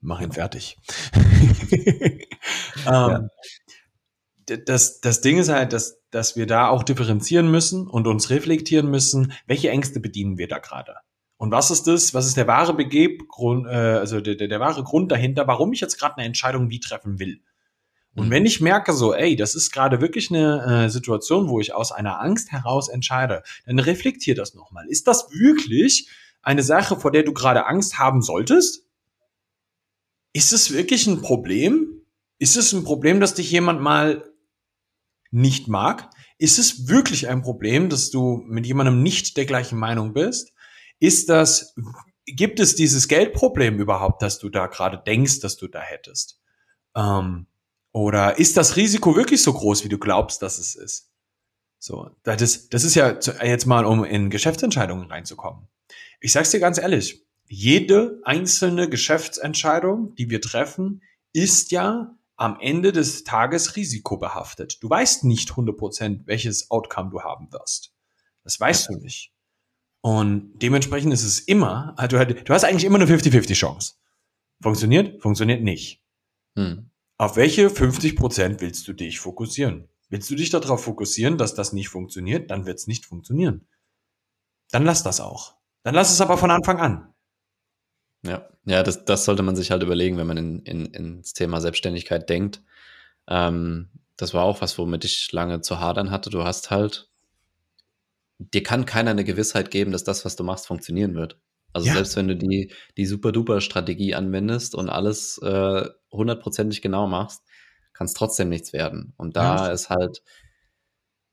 Mach 0.00 0.20
ihn 0.20 0.32
fertig. 0.32 0.78
ähm, 2.86 3.28
das, 4.46 5.00
das 5.00 5.20
Ding 5.20 5.38
ist 5.38 5.48
halt, 5.48 5.72
dass, 5.72 6.00
dass 6.10 6.36
wir 6.36 6.46
da 6.46 6.68
auch 6.68 6.82
differenzieren 6.82 7.50
müssen 7.50 7.86
und 7.86 8.06
uns 8.06 8.30
reflektieren 8.30 8.90
müssen, 8.90 9.32
welche 9.46 9.70
Ängste 9.70 10.00
bedienen 10.00 10.38
wir 10.38 10.48
da 10.48 10.58
gerade. 10.58 10.96
Und 11.36 11.52
was 11.52 11.70
ist 11.70 11.86
das? 11.86 12.14
Was 12.14 12.26
ist 12.26 12.36
der 12.36 12.46
wahre 12.46 12.74
Begebgrund, 12.74 13.66
äh, 13.66 13.70
also 13.70 14.20
der, 14.20 14.34
der, 14.34 14.48
der 14.48 14.60
wahre 14.60 14.82
Grund 14.82 15.12
dahinter, 15.12 15.46
warum 15.46 15.72
ich 15.72 15.80
jetzt 15.80 15.98
gerade 15.98 16.16
eine 16.16 16.26
Entscheidung 16.26 16.70
wie 16.70 16.80
treffen 16.80 17.18
will? 17.18 17.40
Und 18.18 18.26
mhm. 18.26 18.30
wenn 18.30 18.46
ich 18.46 18.60
merke 18.60 18.92
so, 18.92 19.14
ey, 19.14 19.36
das 19.36 19.54
ist 19.54 19.70
gerade 19.70 20.00
wirklich 20.00 20.30
eine 20.30 20.84
äh, 20.86 20.90
Situation, 20.90 21.48
wo 21.48 21.60
ich 21.60 21.72
aus 21.72 21.92
einer 21.92 22.20
Angst 22.20 22.50
heraus 22.50 22.88
entscheide, 22.88 23.42
dann 23.64 23.78
reflektier 23.78 24.34
das 24.34 24.54
nochmal. 24.54 24.86
Ist 24.88 25.06
das 25.06 25.30
wirklich 25.30 26.08
eine 26.42 26.62
Sache, 26.62 26.98
vor 26.98 27.12
der 27.12 27.22
du 27.22 27.32
gerade 27.32 27.66
Angst 27.66 27.98
haben 27.98 28.22
solltest? 28.22 28.84
Ist 30.32 30.52
es 30.52 30.72
wirklich 30.72 31.06
ein 31.06 31.22
Problem? 31.22 32.02
Ist 32.38 32.56
es 32.56 32.72
ein 32.72 32.84
Problem, 32.84 33.20
dass 33.20 33.34
dich 33.34 33.50
jemand 33.50 33.80
mal 33.80 34.24
nicht 35.30 35.68
mag? 35.68 36.10
Ist 36.38 36.58
es 36.58 36.88
wirklich 36.88 37.28
ein 37.28 37.42
Problem, 37.42 37.88
dass 37.88 38.10
du 38.10 38.42
mit 38.46 38.66
jemandem 38.66 39.02
nicht 39.02 39.36
der 39.36 39.46
gleichen 39.46 39.78
Meinung 39.78 40.12
bist? 40.12 40.52
Ist 41.00 41.28
das, 41.28 41.74
gibt 42.26 42.60
es 42.60 42.74
dieses 42.74 43.08
Geldproblem 43.08 43.78
überhaupt, 43.78 44.22
dass 44.22 44.38
du 44.38 44.48
da 44.48 44.66
gerade 44.66 45.02
denkst, 45.04 45.40
dass 45.40 45.56
du 45.56 45.68
da 45.68 45.80
hättest? 45.80 46.40
Ähm, 46.96 47.46
oder 47.98 48.38
ist 48.38 48.56
das 48.56 48.76
Risiko 48.76 49.16
wirklich 49.16 49.42
so 49.42 49.52
groß, 49.52 49.82
wie 49.82 49.88
du 49.88 49.98
glaubst, 49.98 50.40
dass 50.40 50.60
es 50.60 50.76
ist? 50.76 51.10
So, 51.80 52.08
das, 52.22 52.68
das 52.68 52.84
ist 52.84 52.94
ja 52.94 53.18
jetzt 53.42 53.66
mal, 53.66 53.84
um 53.84 54.04
in 54.04 54.30
Geschäftsentscheidungen 54.30 55.10
reinzukommen. 55.10 55.66
Ich 56.20 56.30
sag's 56.30 56.52
dir 56.52 56.60
ganz 56.60 56.78
ehrlich, 56.78 57.26
jede 57.48 58.20
einzelne 58.22 58.88
Geschäftsentscheidung, 58.88 60.14
die 60.14 60.30
wir 60.30 60.40
treffen, 60.40 61.02
ist 61.32 61.72
ja 61.72 62.16
am 62.36 62.60
Ende 62.60 62.92
des 62.92 63.24
Tages 63.24 63.74
risikobehaftet. 63.74 64.80
Du 64.80 64.88
weißt 64.88 65.24
nicht 65.24 65.50
100%, 65.50 66.20
welches 66.26 66.70
Outcome 66.70 67.10
du 67.10 67.22
haben 67.22 67.52
wirst. 67.52 67.96
Das 68.44 68.60
weißt 68.60 68.90
du 68.90 68.98
nicht. 68.98 69.32
Und 70.02 70.56
dementsprechend 70.62 71.12
ist 71.12 71.24
es 71.24 71.40
immer, 71.40 71.94
also 71.96 72.16
du 72.16 72.54
hast 72.54 72.62
eigentlich 72.62 72.84
immer 72.84 73.00
eine 73.00 73.12
50-50 73.12 73.54
Chance. 73.54 73.94
Funktioniert? 74.62 75.20
Funktioniert 75.20 75.64
nicht. 75.64 76.00
Hm. 76.54 76.92
Auf 77.18 77.34
welche 77.34 77.68
50% 77.68 78.60
willst 78.60 78.86
du 78.86 78.92
dich 78.92 79.18
fokussieren? 79.18 79.88
Willst 80.08 80.30
du 80.30 80.36
dich 80.36 80.50
darauf 80.50 80.84
fokussieren, 80.84 81.36
dass 81.36 81.54
das 81.54 81.72
nicht 81.72 81.88
funktioniert? 81.88 82.50
Dann 82.50 82.64
wird 82.64 82.78
es 82.78 82.86
nicht 82.86 83.04
funktionieren. 83.04 83.66
Dann 84.70 84.84
lass 84.84 85.02
das 85.02 85.20
auch. 85.20 85.56
Dann 85.82 85.94
lass 85.94 86.12
es 86.12 86.20
aber 86.20 86.38
von 86.38 86.50
Anfang 86.50 86.78
an. 86.78 87.12
Ja, 88.22 88.48
ja, 88.64 88.82
das, 88.82 89.04
das 89.04 89.24
sollte 89.24 89.42
man 89.42 89.56
sich 89.56 89.70
halt 89.70 89.82
überlegen, 89.82 90.16
wenn 90.16 90.26
man 90.26 90.36
in, 90.36 90.58
in, 90.60 90.86
ins 90.86 91.32
Thema 91.32 91.60
Selbstständigkeit 91.60 92.28
denkt. 92.28 92.62
Ähm, 93.26 93.88
das 94.16 94.32
war 94.32 94.44
auch 94.44 94.60
was, 94.60 94.78
womit 94.78 95.04
ich 95.04 95.30
lange 95.32 95.60
zu 95.60 95.80
hadern 95.80 96.10
hatte. 96.10 96.30
Du 96.30 96.44
hast 96.44 96.70
halt, 96.70 97.10
dir 98.38 98.62
kann 98.62 98.86
keiner 98.86 99.10
eine 99.10 99.24
Gewissheit 99.24 99.70
geben, 99.70 99.92
dass 99.92 100.04
das, 100.04 100.24
was 100.24 100.36
du 100.36 100.44
machst, 100.44 100.66
funktionieren 100.66 101.14
wird. 101.14 101.38
Also 101.72 101.88
ja. 101.88 101.94
selbst 101.94 102.16
wenn 102.16 102.28
du 102.28 102.36
die, 102.36 102.72
die 102.96 103.06
super-duper-Strategie 103.06 104.14
anwendest 104.14 104.74
und 104.74 104.88
alles 104.88 105.38
äh, 105.38 105.84
hundertprozentig 106.10 106.78
äh, 106.78 106.82
genau 106.82 107.06
machst, 107.06 107.42
kann 107.92 108.06
es 108.06 108.14
trotzdem 108.14 108.48
nichts 108.48 108.72
werden. 108.72 109.12
Und 109.16 109.36
da 109.36 109.66
ja. 109.66 109.72
ist 109.72 109.90
halt, 109.90 110.22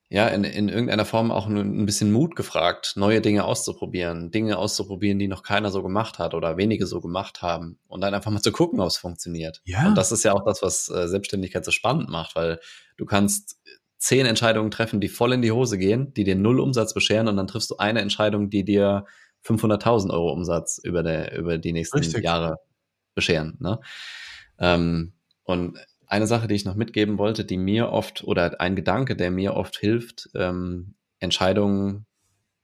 ja, 0.10 0.28
in, 0.28 0.44
in 0.44 0.70
irgendeiner 0.70 1.06
Form 1.06 1.32
auch 1.32 1.48
ein, 1.48 1.86
bisschen 1.86 2.12
Mut 2.12 2.36
gefragt, 2.36 2.94
neue 2.96 3.22
Dinge 3.22 3.46
auszuprobieren, 3.46 4.32
Dinge 4.32 4.58
auszuprobieren, 4.58 5.20
die 5.20 5.28
noch 5.28 5.44
keiner 5.44 5.72
so 5.72 5.82
gemacht 5.82 6.20
hat 6.20 6.34
oder 6.34 6.58
wenige 6.58 6.86
so 6.86 7.02
gemacht 7.02 7.42
haben 7.42 7.80
und 7.88 8.02
dann 8.02 8.14
einfach 8.14 8.32
mal 8.32 8.42
zu 8.42 8.52
gucken, 8.52 8.80
ob 8.80 8.88
es 8.88 8.98
funktioniert. 8.98 9.62
Ja. 9.66 9.88
Und 9.88 9.96
das 9.96 10.12
ist 10.12 10.24
ja 10.24 10.34
auch 10.34 10.44
das, 10.44 10.62
was 10.62 10.90
äh, 10.90 11.08
Selbstständigkeit 11.08 11.66
so 11.66 11.72
spannend 11.72 12.10
macht, 12.10 12.36
weil 12.36 12.60
du 12.98 13.06
kannst 13.06 13.60
zehn 13.98 14.26
Entscheidungen 14.26 14.70
treffen, 14.70 15.02
die 15.02 15.08
voll 15.08 15.34
in 15.34 15.42
die 15.42 15.52
Hose 15.52 15.78
gehen, 15.78 16.14
die 16.14 16.24
dir 16.24 16.36
null 16.36 16.60
Umsatz 16.60 16.94
bescheren 16.94 17.28
und 17.28 17.38
dann 17.38 17.48
triffst 17.48 17.72
du 17.72 17.78
eine 17.78 18.02
Entscheidung, 18.02 18.50
die 18.50 18.64
dir 18.64 19.06
500.000 19.46 20.12
Euro 20.12 20.32
Umsatz 20.32 20.80
über, 20.84 21.04
der, 21.04 21.38
über 21.38 21.58
die 21.58 21.74
nächsten 21.74 22.00
Richtig. 22.00 22.24
Jahre 22.24 22.58
bescheren. 23.14 23.58
Ne? 23.60 23.80
Ähm, 24.60 25.14
und 25.44 25.78
eine 26.08 26.28
Sache, 26.28 26.48
die 26.48 26.56
ich 26.56 26.66
noch 26.66 26.76
mitgeben 26.76 27.18
wollte, 27.18 27.46
die 27.46 27.58
mir 27.58 27.90
oft 27.90 28.24
oder 28.24 28.60
ein 28.62 28.76
Gedanke, 28.76 29.16
der 29.16 29.32
mir 29.32 29.56
oft 29.56 29.78
hilft, 29.78 30.30
ähm, 30.36 30.96
Entscheidungen 31.20 32.06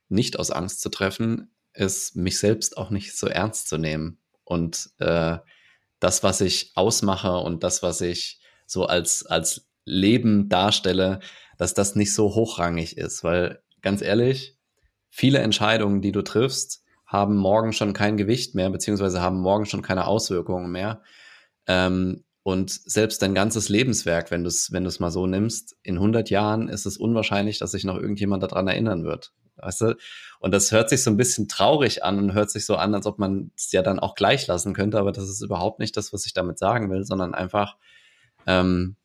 nicht 0.09 0.37
aus 0.37 0.51
Angst 0.51 0.81
zu 0.81 0.89
treffen, 0.89 1.51
ist, 1.73 2.15
mich 2.15 2.37
selbst 2.39 2.77
auch 2.77 2.89
nicht 2.89 3.17
so 3.17 3.27
ernst 3.27 3.69
zu 3.69 3.77
nehmen. 3.77 4.19
Und 4.43 4.89
äh, 4.99 5.37
das, 5.99 6.23
was 6.23 6.41
ich 6.41 6.71
ausmache 6.75 7.37
und 7.37 7.63
das, 7.63 7.81
was 7.81 8.01
ich 8.01 8.41
so 8.65 8.85
als, 8.85 9.25
als 9.25 9.69
Leben 9.85 10.49
darstelle, 10.49 11.19
dass 11.57 11.73
das 11.73 11.95
nicht 11.95 12.13
so 12.13 12.35
hochrangig 12.35 12.97
ist. 12.97 13.23
Weil 13.23 13.61
ganz 13.81 14.01
ehrlich, 14.01 14.57
viele 15.11 15.39
Entscheidungen, 15.39 16.01
die 16.01 16.11
du 16.11 16.23
triffst, 16.23 16.83
haben 17.05 17.35
morgen 17.35 17.73
schon 17.73 17.93
kein 17.93 18.17
Gewicht 18.17 18.55
mehr, 18.55 18.69
beziehungsweise 18.69 19.21
haben 19.21 19.39
morgen 19.39 19.65
schon 19.65 19.81
keine 19.81 20.07
Auswirkungen 20.07 20.71
mehr. 20.71 21.03
Ähm, 21.67 22.23
und 22.43 22.71
selbst 22.71 23.21
dein 23.21 23.35
ganzes 23.35 23.69
Lebenswerk, 23.69 24.31
wenn 24.31 24.43
du 24.43 24.47
es 24.47 24.71
wenn 24.71 24.83
du's 24.83 24.99
mal 24.99 25.11
so 25.11 25.27
nimmst, 25.27 25.75
in 25.83 25.95
100 25.95 26.31
Jahren 26.31 26.69
ist 26.69 26.87
es 26.87 26.97
unwahrscheinlich, 26.97 27.59
dass 27.59 27.71
sich 27.71 27.83
noch 27.83 27.97
irgendjemand 27.97 28.41
daran 28.41 28.67
erinnern 28.67 29.03
wird. 29.03 29.33
Weißt 29.57 29.81
du? 29.81 29.95
Und 30.39 30.51
das 30.51 30.71
hört 30.71 30.89
sich 30.89 31.03
so 31.03 31.11
ein 31.11 31.17
bisschen 31.17 31.47
traurig 31.47 32.03
an 32.03 32.17
und 32.17 32.33
hört 32.33 32.49
sich 32.49 32.65
so 32.65 32.77
an, 32.77 32.95
als 32.95 33.05
ob 33.05 33.19
man 33.19 33.51
es 33.55 33.71
ja 33.71 33.83
dann 33.83 33.99
auch 33.99 34.15
gleich 34.15 34.47
lassen 34.47 34.73
könnte, 34.73 34.97
aber 34.97 35.11
das 35.11 35.29
ist 35.29 35.41
überhaupt 35.41 35.79
nicht 35.79 35.95
das, 35.97 36.13
was 36.13 36.25
ich 36.25 36.33
damit 36.33 36.57
sagen 36.57 36.89
will, 36.89 37.03
sondern 37.03 37.35
einfach, 37.35 37.77
ähm, 38.47 38.95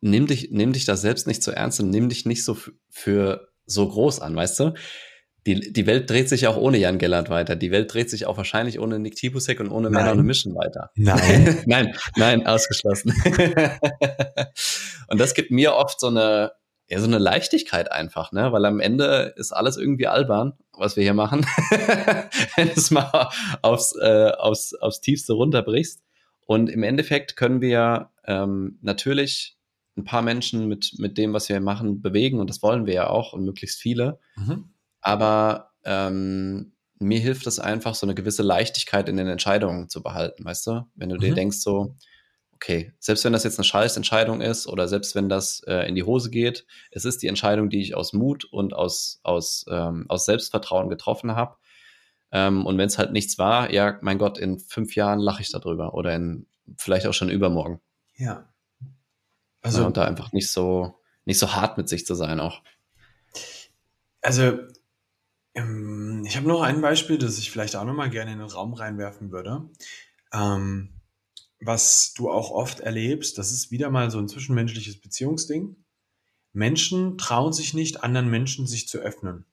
nimm 0.00 0.26
dich, 0.26 0.50
nimm 0.52 0.72
dich 0.72 0.86
da 0.86 0.96
selbst 0.96 1.26
nicht 1.26 1.42
zu 1.42 1.50
so 1.50 1.56
ernst 1.56 1.80
und 1.80 1.90
nimm 1.90 2.08
dich 2.08 2.24
nicht 2.24 2.44
so 2.44 2.56
für 2.88 3.52
so 3.66 3.88
groß 3.88 4.20
an, 4.20 4.36
weißt 4.36 4.60
du? 4.60 4.74
die, 5.46 5.72
die 5.72 5.86
Welt 5.86 6.08
dreht 6.08 6.28
sich 6.28 6.46
auch 6.46 6.56
ohne 6.56 6.78
Jan 6.78 6.98
Gellert 6.98 7.28
weiter. 7.28 7.54
Die 7.54 7.70
Welt 7.70 7.92
dreht 7.92 8.08
sich 8.08 8.26
auch 8.26 8.36
wahrscheinlich 8.36 8.80
ohne 8.80 8.98
Nick 8.98 9.16
Tibusek 9.16 9.60
und 9.60 9.70
ohne 9.70 9.90
Männer 9.90 10.12
und 10.12 10.22
Mission 10.22 10.54
weiter. 10.54 10.90
Nein. 10.94 11.62
nein, 11.66 11.94
nein, 12.16 12.46
ausgeschlossen. 12.46 13.12
und 15.08 15.20
das 15.20 15.34
gibt 15.34 15.50
mir 15.50 15.74
oft 15.74 16.00
so 16.00 16.06
eine, 16.06 16.52
ja, 16.88 16.98
so 16.98 17.06
eine 17.06 17.18
Leichtigkeit 17.18 17.92
einfach, 17.92 18.32
ne? 18.32 18.52
Weil 18.52 18.64
am 18.64 18.80
Ende 18.80 19.34
ist 19.36 19.52
alles 19.52 19.76
irgendwie 19.76 20.06
albern, 20.06 20.54
was 20.72 20.96
wir 20.96 21.02
hier 21.02 21.14
machen. 21.14 21.46
Wenn 22.56 22.68
du 22.68 22.74
es 22.76 22.90
mal 22.90 23.28
aufs, 23.60 23.94
äh, 24.00 24.32
aufs, 24.38 24.74
aufs 24.74 25.00
Tiefste 25.00 25.34
runterbrichst. 25.34 26.02
Und 26.46 26.70
im 26.70 26.82
Endeffekt 26.82 27.36
können 27.36 27.60
wir 27.60 28.10
ähm, 28.26 28.78
natürlich 28.82 29.56
ein 29.96 30.04
paar 30.04 30.22
Menschen 30.22 30.66
mit, 30.68 30.94
mit 30.98 31.18
dem, 31.18 31.32
was 31.32 31.48
wir 31.48 31.60
machen, 31.60 32.02
bewegen. 32.02 32.40
Und 32.40 32.50
das 32.50 32.62
wollen 32.62 32.86
wir 32.86 32.94
ja 32.94 33.10
auch 33.10 33.32
und 33.32 33.44
möglichst 33.44 33.80
viele. 33.80 34.18
Mhm. 34.36 34.70
Aber 35.00 35.70
ähm, 35.84 36.72
mir 36.98 37.20
hilft 37.20 37.46
es 37.46 37.58
einfach, 37.58 37.94
so 37.94 38.06
eine 38.06 38.14
gewisse 38.14 38.42
Leichtigkeit 38.42 39.08
in 39.08 39.16
den 39.16 39.28
Entscheidungen 39.28 39.88
zu 39.88 40.02
behalten, 40.02 40.44
weißt 40.44 40.66
du? 40.66 40.86
Wenn 40.94 41.10
du 41.10 41.16
mhm. 41.16 41.20
dir 41.20 41.34
denkst, 41.34 41.58
so, 41.58 41.94
okay, 42.54 42.92
selbst 42.98 43.24
wenn 43.24 43.32
das 43.32 43.44
jetzt 43.44 43.58
eine 43.58 43.64
Scheißentscheidung 43.64 44.40
ist 44.40 44.66
oder 44.66 44.88
selbst 44.88 45.14
wenn 45.14 45.28
das 45.28 45.62
äh, 45.66 45.86
in 45.88 45.94
die 45.94 46.02
Hose 46.02 46.30
geht, 46.30 46.66
es 46.90 47.04
ist 47.04 47.22
die 47.22 47.28
Entscheidung, 47.28 47.68
die 47.68 47.82
ich 47.82 47.94
aus 47.94 48.12
Mut 48.12 48.44
und 48.44 48.74
aus, 48.74 49.20
aus, 49.22 49.66
ähm, 49.68 50.06
aus 50.08 50.24
Selbstvertrauen 50.24 50.88
getroffen 50.88 51.36
habe. 51.36 51.56
Ähm, 52.32 52.64
und 52.64 52.78
wenn 52.78 52.86
es 52.86 52.98
halt 52.98 53.12
nichts 53.12 53.38
war, 53.38 53.72
ja, 53.72 53.98
mein 54.00 54.18
Gott, 54.18 54.38
in 54.38 54.58
fünf 54.58 54.96
Jahren 54.96 55.20
lache 55.20 55.42
ich 55.42 55.52
darüber 55.52 55.94
oder 55.94 56.14
in 56.14 56.46
vielleicht 56.76 57.06
auch 57.06 57.12
schon 57.12 57.28
übermorgen. 57.28 57.80
Ja. 58.16 58.48
Also 59.64 59.80
ja, 59.80 59.86
und 59.86 59.96
da 59.96 60.04
einfach 60.04 60.32
nicht 60.32 60.50
so 60.50 61.00
nicht 61.24 61.38
so 61.38 61.54
hart 61.54 61.78
mit 61.78 61.88
sich 61.88 62.06
zu 62.06 62.14
sein 62.14 62.38
auch. 62.38 62.62
Also 64.20 64.58
ähm, 65.54 66.24
ich 66.26 66.36
habe 66.36 66.46
noch 66.46 66.60
ein 66.60 66.80
Beispiel, 66.80 67.16
das 67.16 67.38
ich 67.38 67.50
vielleicht 67.50 67.74
auch 67.74 67.84
noch 67.84 67.94
mal 67.94 68.10
gerne 68.10 68.32
in 68.32 68.38
den 68.38 68.48
Raum 68.48 68.74
reinwerfen 68.74 69.32
würde. 69.32 69.70
Ähm, 70.32 71.00
was 71.60 72.12
du 72.12 72.30
auch 72.30 72.50
oft 72.50 72.80
erlebst, 72.80 73.38
das 73.38 73.52
ist 73.52 73.70
wieder 73.70 73.90
mal 73.90 74.10
so 74.10 74.18
ein 74.18 74.28
zwischenmenschliches 74.28 75.00
Beziehungsding. 75.00 75.76
Menschen 76.52 77.16
trauen 77.16 77.54
sich 77.54 77.72
nicht, 77.72 78.04
anderen 78.04 78.28
Menschen 78.28 78.66
sich 78.66 78.86
zu 78.86 78.98
öffnen. 78.98 79.46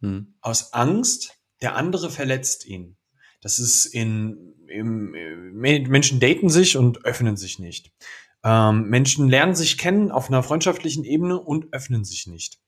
Hm. 0.00 0.34
Aus 0.42 0.74
Angst, 0.74 1.38
der 1.62 1.74
andere 1.76 2.10
verletzt 2.10 2.66
ihn. 2.66 2.96
Das 3.40 3.58
ist 3.58 3.86
in, 3.86 4.54
im, 4.68 5.12
Menschen 5.54 6.20
daten 6.20 6.50
sich 6.50 6.76
und 6.76 7.06
öffnen 7.06 7.38
sich 7.38 7.58
nicht. 7.58 7.92
Ähm, 8.42 8.88
Menschen 8.88 9.28
lernen 9.28 9.54
sich 9.54 9.76
kennen 9.76 10.10
auf 10.10 10.28
einer 10.28 10.42
freundschaftlichen 10.42 11.04
Ebene 11.04 11.38
und 11.38 11.72
öffnen 11.72 12.04
sich 12.04 12.26
nicht. 12.26 12.58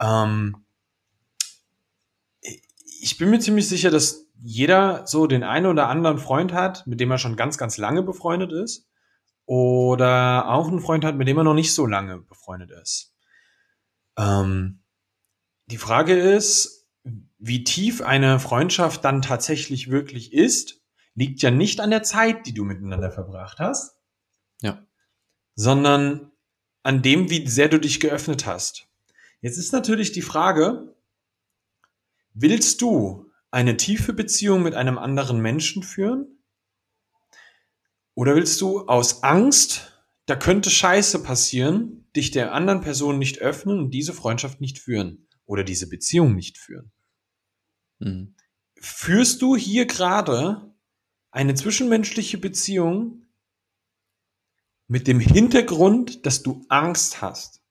Ähm, 0.00 0.64
ich 3.00 3.18
bin 3.18 3.30
mir 3.30 3.40
ziemlich 3.40 3.68
sicher, 3.68 3.90
dass 3.90 4.26
jeder 4.42 5.06
so 5.06 5.26
den 5.26 5.42
einen 5.42 5.66
oder 5.66 5.88
anderen 5.88 6.18
Freund 6.18 6.52
hat, 6.52 6.86
mit 6.86 7.00
dem 7.00 7.10
er 7.10 7.18
schon 7.18 7.36
ganz, 7.36 7.58
ganz 7.58 7.76
lange 7.76 8.02
befreundet 8.02 8.52
ist. 8.52 8.88
Oder 9.46 10.48
auch 10.48 10.68
einen 10.68 10.80
Freund 10.80 11.04
hat, 11.04 11.16
mit 11.16 11.26
dem 11.26 11.36
er 11.36 11.44
noch 11.44 11.54
nicht 11.54 11.74
so 11.74 11.86
lange 11.86 12.18
befreundet 12.18 12.70
ist. 12.70 13.12
Ähm, 14.16 14.82
die 15.66 15.78
Frage 15.78 16.14
ist, 16.14 16.88
wie 17.38 17.64
tief 17.64 18.02
eine 18.02 18.38
Freundschaft 18.38 19.04
dann 19.04 19.22
tatsächlich 19.22 19.90
wirklich 19.90 20.32
ist, 20.32 20.80
liegt 21.14 21.42
ja 21.42 21.50
nicht 21.50 21.80
an 21.80 21.90
der 21.90 22.02
Zeit, 22.02 22.46
die 22.46 22.54
du 22.54 22.64
miteinander 22.64 23.10
verbracht 23.10 23.58
hast. 23.58 23.96
Ja. 24.60 24.86
Sondern 25.54 26.30
an 26.82 27.02
dem, 27.02 27.30
wie 27.30 27.46
sehr 27.46 27.68
du 27.68 27.78
dich 27.78 28.00
geöffnet 28.00 28.46
hast. 28.46 28.88
Jetzt 29.40 29.58
ist 29.58 29.72
natürlich 29.72 30.12
die 30.12 30.22
Frage, 30.22 30.94
willst 32.34 32.80
du 32.82 33.30
eine 33.50 33.76
tiefe 33.76 34.12
Beziehung 34.12 34.62
mit 34.62 34.74
einem 34.74 34.98
anderen 34.98 35.40
Menschen 35.40 35.82
führen? 35.82 36.38
Oder 38.14 38.34
willst 38.34 38.60
du 38.60 38.86
aus 38.86 39.22
Angst, 39.22 40.04
da 40.26 40.36
könnte 40.36 40.70
Scheiße 40.70 41.22
passieren, 41.22 42.06
dich 42.14 42.30
der 42.30 42.52
anderen 42.52 42.80
Person 42.80 43.18
nicht 43.18 43.38
öffnen 43.38 43.78
und 43.78 43.90
diese 43.92 44.12
Freundschaft 44.12 44.60
nicht 44.60 44.78
führen 44.78 45.26
oder 45.46 45.64
diese 45.64 45.88
Beziehung 45.88 46.34
nicht 46.34 46.58
führen? 46.58 46.92
Mhm. 47.98 48.34
Führst 48.76 49.42
du 49.42 49.56
hier 49.56 49.86
gerade 49.86 50.74
eine 51.30 51.54
zwischenmenschliche 51.54 52.38
Beziehung 52.38 53.26
mit 54.90 55.06
dem 55.06 55.20
Hintergrund, 55.20 56.26
dass 56.26 56.42
du 56.42 56.64
Angst 56.68 57.22
hast? 57.22 57.62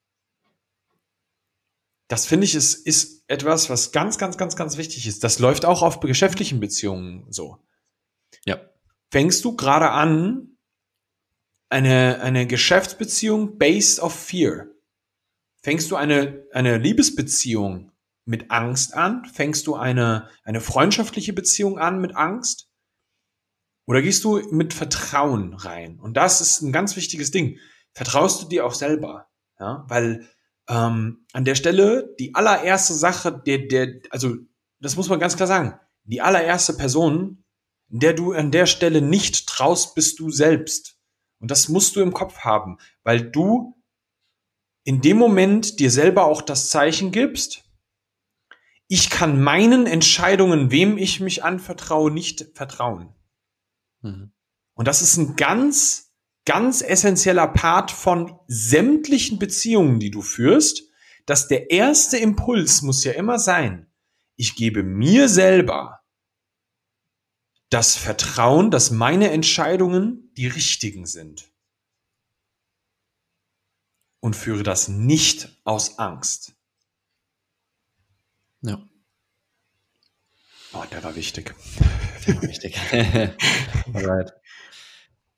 Das 2.08 2.26
finde 2.26 2.46
ich 2.46 2.56
ist, 2.56 2.76
ist 2.88 3.26
etwas, 3.28 3.70
was 3.70 3.92
ganz, 3.92 4.18
ganz, 4.18 4.38
ganz, 4.38 4.56
ganz 4.56 4.78
wichtig 4.78 5.06
ist. 5.06 5.24
Das 5.26 5.38
läuft 5.38 5.66
auch 5.66 5.82
auf 5.82 6.00
geschäftlichen 6.00 6.62
Beziehungen 6.62 7.26
so. 7.30 7.58
Ja. 8.46 8.62
Fängst 9.12 9.44
du 9.44 9.56
gerade 9.58 9.92
an, 9.92 10.58
eine, 11.68 12.22
eine 12.22 12.48
Geschäftsbeziehung 12.48 13.58
based 13.58 14.00
of 14.00 14.16
fear? 14.16 14.68
Fängst 15.62 15.92
du 15.92 15.98
eine, 15.98 16.46
eine 16.54 16.78
Liebesbeziehung 16.78 17.92
mit 18.24 18.50
Angst 18.50 18.94
an? 18.94 19.26
Fängst 19.26 19.68
du 19.68 19.76
eine, 19.76 20.30
eine 20.44 20.62
freundschaftliche 20.62 21.34
Beziehung 21.34 21.80
an 21.80 22.00
mit 22.00 22.16
Angst? 22.16 22.69
Oder 23.90 24.04
gehst 24.04 24.24
du 24.24 24.40
mit 24.52 24.76
Vertrauen 24.76 25.56
rein? 25.56 26.00
Und 26.00 26.16
das 26.16 26.42
ist 26.42 26.62
ein 26.62 26.72
ganz 26.72 26.96
wichtiges 26.96 27.32
Ding. 27.32 27.58
Vertraust 27.94 28.40
du 28.40 28.48
dir 28.48 28.64
auch 28.64 28.76
selber? 28.76 29.30
Ja, 29.60 29.84
weil 29.88 30.30
ähm, 30.68 31.26
an 31.34 31.44
der 31.44 31.56
Stelle 31.56 32.14
die 32.20 32.36
allererste 32.36 32.94
Sache, 32.94 33.42
der, 33.44 33.66
der, 33.66 34.00
also 34.12 34.36
das 34.80 34.96
muss 34.96 35.10
man 35.10 35.20
ganz 35.20 35.38
klar 35.38 35.48
sagen, 35.48 35.80
die 36.04 36.22
allererste 36.22 36.74
Person, 36.74 37.44
der 37.88 38.14
du 38.14 38.34
an 38.34 38.52
der 38.52 38.68
Stelle 38.68 39.02
nicht 39.02 39.48
traust, 39.48 39.96
bist 39.96 40.20
du 40.20 40.30
selbst. 40.30 41.00
Und 41.40 41.50
das 41.50 41.68
musst 41.68 41.96
du 41.96 42.02
im 42.02 42.14
Kopf 42.14 42.42
haben, 42.42 42.78
weil 43.02 43.32
du 43.32 43.76
in 44.84 45.02
dem 45.02 45.18
Moment 45.18 45.80
dir 45.80 45.90
selber 45.90 46.26
auch 46.26 46.44
das 46.44 46.70
Zeichen 46.70 47.12
gibst, 47.12 47.64
ich 48.88 49.10
kann 49.10 49.42
meinen 49.42 49.88
Entscheidungen, 49.88 50.70
wem 50.70 51.00
ich 51.00 51.20
mich 51.20 51.44
anvertraue, 51.44 52.12
nicht 52.12 52.52
vertrauen. 52.54 53.16
Mhm. 54.02 54.32
Und 54.74 54.88
das 54.88 55.02
ist 55.02 55.18
ein 55.18 55.36
ganz, 55.36 56.14
ganz 56.46 56.82
essentieller 56.82 57.48
Part 57.48 57.92
von 57.92 58.40
sämtlichen 58.48 59.40
Beziehungen, 59.40 60.00
die 60.00 60.12
du 60.12 60.22
führst, 60.22 60.84
dass 61.26 61.48
der 61.48 61.70
erste 61.70 62.18
Impuls 62.18 62.82
muss 62.82 63.04
ja 63.04 63.12
immer 63.12 63.40
sein, 63.40 63.86
ich 64.36 64.56
gebe 64.56 64.84
mir 64.84 65.28
selber 65.28 66.00
das 67.70 67.96
Vertrauen, 67.96 68.72
dass 68.72 68.90
meine 68.90 69.32
Entscheidungen 69.32 70.34
die 70.36 70.48
richtigen 70.48 71.06
sind. 71.06 71.52
Und 74.22 74.36
führe 74.36 74.64
das 74.64 74.88
nicht 74.88 75.62
aus 75.64 76.00
Angst. 76.00 76.56
Ja. 78.62 78.82
Oh, 80.74 80.84
der 80.92 81.04
war 81.04 81.16
wichtig. 81.16 81.56
Der 82.28 82.36
war 82.36 82.44
wichtig. 82.44 82.78
Alright. 83.94 84.34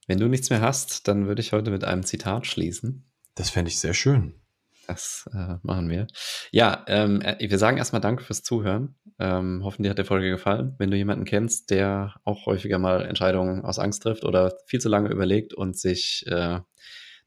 Wenn 0.07 0.19
du 0.19 0.27
nichts 0.27 0.49
mehr 0.49 0.61
hast, 0.61 1.07
dann 1.07 1.27
würde 1.27 1.41
ich 1.41 1.53
heute 1.53 1.71
mit 1.71 1.83
einem 1.83 2.03
Zitat 2.03 2.45
schließen. 2.47 3.09
Das 3.35 3.49
fände 3.49 3.69
ich 3.69 3.79
sehr 3.79 3.93
schön. 3.93 4.41
Das 4.87 5.29
äh, 5.33 5.55
machen 5.61 5.89
wir. 5.89 6.07
Ja, 6.51 6.83
ähm, 6.87 7.21
äh, 7.21 7.37
wir 7.39 7.57
sagen 7.57 7.77
erstmal 7.77 8.01
Danke 8.01 8.23
fürs 8.23 8.43
Zuhören. 8.43 8.95
Ähm, 9.19 9.63
hoffen, 9.63 9.83
dir 9.83 9.89
hat 9.89 9.99
die 9.99 10.03
Folge 10.03 10.29
gefallen. 10.29 10.75
Wenn 10.79 10.91
du 10.91 10.97
jemanden 10.97 11.23
kennst, 11.23 11.69
der 11.69 12.15
auch 12.25 12.45
häufiger 12.45 12.77
mal 12.77 13.05
Entscheidungen 13.05 13.63
aus 13.63 13.79
Angst 13.79 14.03
trifft 14.03 14.25
oder 14.25 14.53
viel 14.65 14.81
zu 14.81 14.89
lange 14.89 15.09
überlegt 15.09 15.53
und 15.53 15.77
sich 15.77 16.25
äh, 16.27 16.59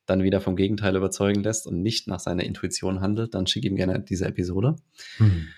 dann 0.05 0.23
wieder 0.23 0.43
vom 0.43 0.57
Gegenteil 0.57 0.97
überzeugen 0.97 1.43
lässt 1.43 1.67
und 1.67 1.81
nicht 1.81 2.07
nach 2.07 2.21
seiner 2.21 2.45
Intuition 2.45 3.01
handelt, 3.01 3.35
dann 3.35 3.47
schick 3.47 3.65
ihm 3.65 3.77
gerne 3.77 4.01
diese 4.01 4.27
Episode. 4.27 4.77
Mhm. 5.19 5.49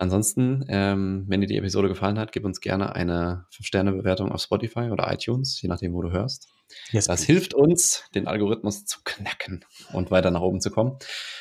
Ansonsten, 0.00 0.64
ähm, 0.68 1.24
wenn 1.26 1.40
dir 1.40 1.48
die 1.48 1.56
Episode 1.56 1.88
gefallen 1.88 2.20
hat, 2.20 2.30
gib 2.30 2.44
uns 2.44 2.60
gerne 2.60 2.94
eine 2.94 3.46
5-Sterne-Bewertung 3.52 4.30
auf 4.30 4.40
Spotify 4.40 4.90
oder 4.92 5.12
iTunes, 5.12 5.60
je 5.60 5.68
nachdem, 5.68 5.92
wo 5.92 6.02
du 6.02 6.12
hörst. 6.12 6.48
Yes, 6.92 7.06
das 7.06 7.24
please. 7.24 7.32
hilft 7.32 7.54
uns, 7.54 8.04
den 8.14 8.28
Algorithmus 8.28 8.84
zu 8.84 9.00
knacken 9.02 9.64
und 9.92 10.12
weiter 10.12 10.30
nach 10.30 10.40
oben 10.40 10.60
zu 10.60 10.70
kommen, 10.70 10.98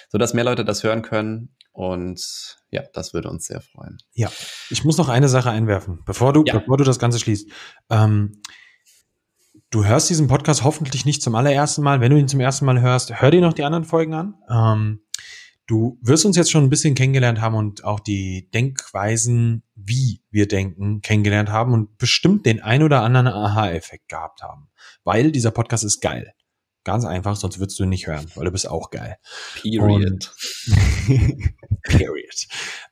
sodass 0.09 0.33
mehr 0.33 0.43
Leute 0.43 0.65
das 0.65 0.83
hören 0.83 1.03
können. 1.03 1.55
Und 1.71 2.57
ja, 2.71 2.81
das 2.93 3.13
würde 3.13 3.29
uns 3.29 3.45
sehr 3.45 3.61
freuen. 3.61 3.99
Ja, 4.13 4.31
ich 4.71 4.83
muss 4.83 4.97
noch 4.97 5.09
eine 5.09 5.29
Sache 5.29 5.51
einwerfen, 5.51 5.99
bevor 6.05 6.33
du, 6.33 6.43
ja. 6.43 6.57
bevor 6.57 6.77
du 6.77 6.83
das 6.83 6.97
Ganze 6.97 7.19
schließt. 7.19 7.51
Ähm, 7.91 8.41
du 9.69 9.85
hörst 9.85 10.09
diesen 10.09 10.27
Podcast 10.27 10.63
hoffentlich 10.63 11.05
nicht 11.05 11.21
zum 11.21 11.35
allerersten 11.35 11.83
Mal. 11.83 12.01
Wenn 12.01 12.09
du 12.09 12.17
ihn 12.17 12.27
zum 12.27 12.39
ersten 12.39 12.65
Mal 12.65 12.81
hörst, 12.81 13.21
hör 13.21 13.29
dir 13.29 13.41
noch 13.41 13.53
die 13.53 13.63
anderen 13.63 13.83
Folgen 13.83 14.15
an. 14.15 14.33
Ähm, 14.49 15.01
Du 15.67 15.99
wirst 16.01 16.25
uns 16.25 16.37
jetzt 16.37 16.49
schon 16.49 16.63
ein 16.63 16.69
bisschen 16.69 16.95
kennengelernt 16.95 17.41
haben 17.41 17.55
und 17.55 17.83
auch 17.83 17.99
die 17.99 18.49
Denkweisen, 18.51 19.63
wie 19.75 20.21
wir 20.31 20.47
denken, 20.47 21.01
kennengelernt 21.01 21.49
haben 21.49 21.73
und 21.73 21.97
bestimmt 21.97 22.45
den 22.45 22.61
ein 22.61 22.83
oder 22.83 23.01
anderen 23.01 23.27
Aha-Effekt 23.27 24.07
gehabt 24.07 24.41
haben. 24.41 24.69
Weil 25.03 25.31
dieser 25.31 25.51
Podcast 25.51 25.83
ist 25.83 25.99
geil. 25.99 26.33
Ganz 26.85 27.03
einfach, 27.03 27.35
sonst 27.35 27.59
würdest 27.59 27.77
du 27.79 27.83
ihn 27.83 27.89
nicht 27.89 28.07
hören, 28.07 28.27
weil 28.35 28.45
du 28.45 28.51
bist 28.51 28.69
auch 28.69 28.91
geil. 28.91 29.17
Period. 29.61 30.33
Period. 31.83 32.47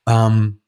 Ähm, 0.06 0.60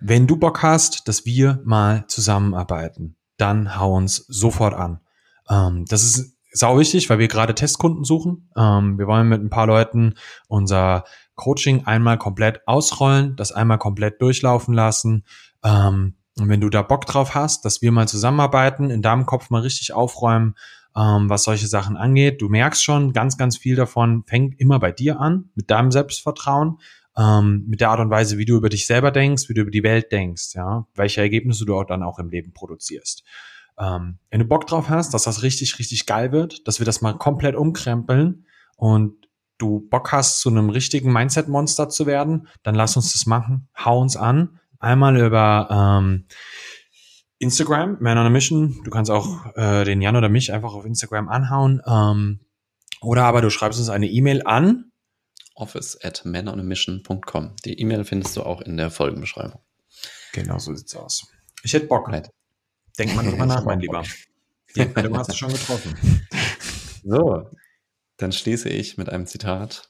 wenn 0.00 0.26
du 0.26 0.36
Bock 0.36 0.64
hast, 0.64 1.06
dass 1.06 1.24
wir 1.24 1.62
mal 1.64 2.06
zusammenarbeiten, 2.08 3.16
dann 3.36 3.78
hau 3.78 3.94
uns 3.94 4.16
sofort 4.26 4.74
an. 4.74 5.00
Ähm, 5.48 5.84
das 5.86 6.02
ist 6.02 6.36
sau 6.52 6.78
wichtig, 6.78 7.08
weil 7.08 7.18
wir 7.18 7.28
gerade 7.28 7.54
Testkunden 7.54 8.04
suchen. 8.04 8.50
Ähm, 8.56 8.98
wir 8.98 9.06
wollen 9.06 9.28
mit 9.28 9.40
ein 9.42 9.50
paar 9.50 9.66
Leuten 9.66 10.14
unser 10.48 11.04
Coaching 11.34 11.86
einmal 11.86 12.18
komplett 12.18 12.66
ausrollen, 12.66 13.36
das 13.36 13.52
einmal 13.52 13.78
komplett 13.78 14.20
durchlaufen 14.20 14.74
lassen. 14.74 15.24
Ähm, 15.64 16.14
und 16.38 16.48
wenn 16.48 16.60
du 16.60 16.70
da 16.70 16.82
Bock 16.82 17.06
drauf 17.06 17.34
hast, 17.34 17.64
dass 17.64 17.82
wir 17.82 17.92
mal 17.92 18.08
zusammenarbeiten, 18.08 18.90
in 18.90 19.02
deinem 19.02 19.26
Kopf 19.26 19.50
mal 19.50 19.62
richtig 19.62 19.92
aufräumen, 19.92 20.54
ähm, 20.96 21.28
was 21.28 21.44
solche 21.44 21.66
Sachen 21.66 21.96
angeht. 21.96 22.42
Du 22.42 22.48
merkst 22.48 22.82
schon, 22.82 23.12
ganz, 23.12 23.36
ganz 23.36 23.56
viel 23.56 23.76
davon 23.76 24.24
fängt 24.26 24.58
immer 24.60 24.78
bei 24.78 24.92
dir 24.92 25.20
an, 25.20 25.50
mit 25.54 25.70
deinem 25.70 25.90
Selbstvertrauen, 25.90 26.78
ähm, 27.16 27.64
mit 27.66 27.80
der 27.80 27.90
Art 27.90 28.00
und 28.00 28.10
Weise, 28.10 28.38
wie 28.38 28.44
du 28.44 28.56
über 28.56 28.68
dich 28.68 28.86
selber 28.86 29.10
denkst, 29.10 29.48
wie 29.48 29.54
du 29.54 29.62
über 29.62 29.70
die 29.70 29.82
Welt 29.82 30.12
denkst, 30.12 30.54
ja, 30.54 30.86
welche 30.94 31.20
Ergebnisse 31.20 31.64
du 31.64 31.76
auch 31.76 31.84
dann 31.84 32.02
auch 32.02 32.18
im 32.18 32.30
Leben 32.30 32.52
produzierst. 32.52 33.24
Ähm, 33.78 34.18
wenn 34.30 34.40
du 34.40 34.46
Bock 34.46 34.66
drauf 34.66 34.88
hast, 34.88 35.14
dass 35.14 35.24
das 35.24 35.42
richtig, 35.42 35.78
richtig 35.78 36.06
geil 36.06 36.32
wird, 36.32 36.66
dass 36.68 36.78
wir 36.78 36.86
das 36.86 37.00
mal 37.00 37.14
komplett 37.14 37.54
umkrempeln 37.54 38.46
und 38.76 39.21
du 39.62 39.80
Bock 39.88 40.12
hast, 40.12 40.40
zu 40.40 40.50
einem 40.50 40.70
richtigen 40.70 41.12
Mindset-Monster 41.12 41.88
zu 41.88 42.06
werden, 42.06 42.48
dann 42.62 42.74
lass 42.74 42.96
uns 42.96 43.12
das 43.12 43.26
machen. 43.26 43.68
Hau 43.76 44.00
uns 44.00 44.16
an. 44.16 44.60
Einmal 44.78 45.16
über 45.16 45.68
ähm, 45.70 46.26
Instagram, 47.38 47.96
Man 48.00 48.18
on 48.18 48.26
a 48.26 48.30
Mission. 48.30 48.80
Du 48.84 48.90
kannst 48.90 49.10
auch 49.10 49.54
äh, 49.56 49.84
den 49.84 50.02
Jan 50.02 50.16
oder 50.16 50.28
mich 50.28 50.52
einfach 50.52 50.74
auf 50.74 50.84
Instagram 50.84 51.28
anhauen. 51.28 51.80
Ähm, 51.86 52.40
oder 53.00 53.24
aber 53.24 53.40
du 53.40 53.50
schreibst 53.50 53.78
uns 53.78 53.88
eine 53.88 54.06
E-Mail 54.06 54.42
an 54.44 54.92
office 55.54 55.98
at 56.02 56.24
manonamission.com. 56.24 57.56
Die 57.64 57.78
E-Mail 57.80 58.04
findest 58.04 58.36
du 58.36 58.42
auch 58.42 58.60
in 58.60 58.76
der 58.76 58.90
Folgenbeschreibung. 58.90 59.60
Genau 60.32 60.58
so 60.58 60.74
sieht's 60.74 60.96
aus. 60.96 61.30
Ich 61.62 61.72
hätte 61.72 61.86
Bock. 61.86 62.08
Right. 62.08 62.30
Denk 62.98 63.14
mal 63.14 63.24
drüber 63.24 63.46
nach, 63.46 63.64
mein 63.64 63.80
Lieber. 63.80 64.02
Die 64.74 64.80
Entscheidung 64.80 65.18
hast 65.18 65.30
du 65.30 65.36
schon 65.36 65.52
getroffen. 65.52 66.26
So, 67.04 67.50
dann 68.16 68.32
schließe 68.32 68.68
ich 68.68 68.98
mit 68.98 69.08
einem 69.08 69.26
Zitat. 69.26 69.88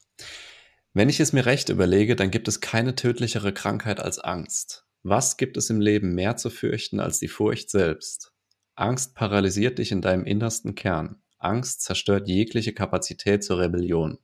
Wenn 0.95 1.09
ich 1.09 1.21
es 1.21 1.33
mir 1.33 1.47
recht 1.47 1.69
überlege, 1.69 2.17
dann 2.17 2.31
gibt 2.31 2.49
es 2.49 2.61
keine 2.61 2.95
tödlichere 2.95 3.53
Krankheit 3.53 4.01
als 4.01 4.19
Angst. 4.19 4.87
Was 5.03 5.37
gibt 5.37 5.57
es 5.57 5.71
im 5.71 5.81
Leben 5.81 6.15
mehr 6.15 6.37
zu 6.37 6.51
fürchten 6.51 7.01
als 7.01 7.19
die 7.19 7.29
Furcht 7.29 7.71
selbst? 7.71 8.33
Angst 8.75 9.15
paralysiert 9.15 9.79
dich 9.79 9.91
in 9.91 10.01
deinem 10.03 10.25
innersten 10.25 10.75
Kern. 10.75 11.23
Angst 11.39 11.83
zerstört 11.83 12.29
jegliche 12.29 12.73
Kapazität 12.73 13.43
zur 13.43 13.59
Rebellion. 13.59 14.19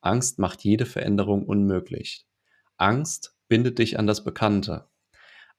Angst 0.00 0.38
macht 0.38 0.64
jede 0.64 0.86
Veränderung 0.86 1.44
unmöglich. 1.44 2.26
Angst 2.76 3.36
bindet 3.48 3.78
dich 3.78 3.98
an 3.98 4.06
das 4.06 4.24
Bekannte. 4.24 4.88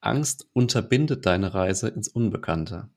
Angst 0.01 0.49
unterbindet 0.53 1.25
deine 1.25 1.53
Reise 1.53 1.87
ins 1.89 2.07
Unbekannte. 2.07 2.89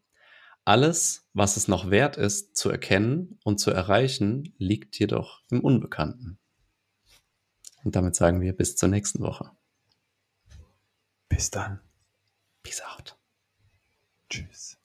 Alles, 0.67 1.29
was 1.33 1.57
es 1.57 1.69
noch 1.69 1.91
wert 1.91 2.17
ist, 2.17 2.57
zu 2.57 2.71
erkennen 2.71 3.39
und 3.45 3.61
zu 3.61 3.71
erreichen, 3.71 4.53
liegt 4.59 4.99
jedoch 4.99 5.45
im 5.49 5.61
Unbekannten. 5.61 6.41
Und 7.85 7.95
damit 7.95 8.17
sagen 8.17 8.41
wir 8.41 8.53
bis 8.53 8.75
zur 8.75 8.89
nächsten 8.89 9.21
Woche. 9.21 9.53
Bis 11.29 11.53
dann. 11.53 11.79
Peace 12.65 12.83
out. 12.83 13.17
Tschüss. 14.29 14.76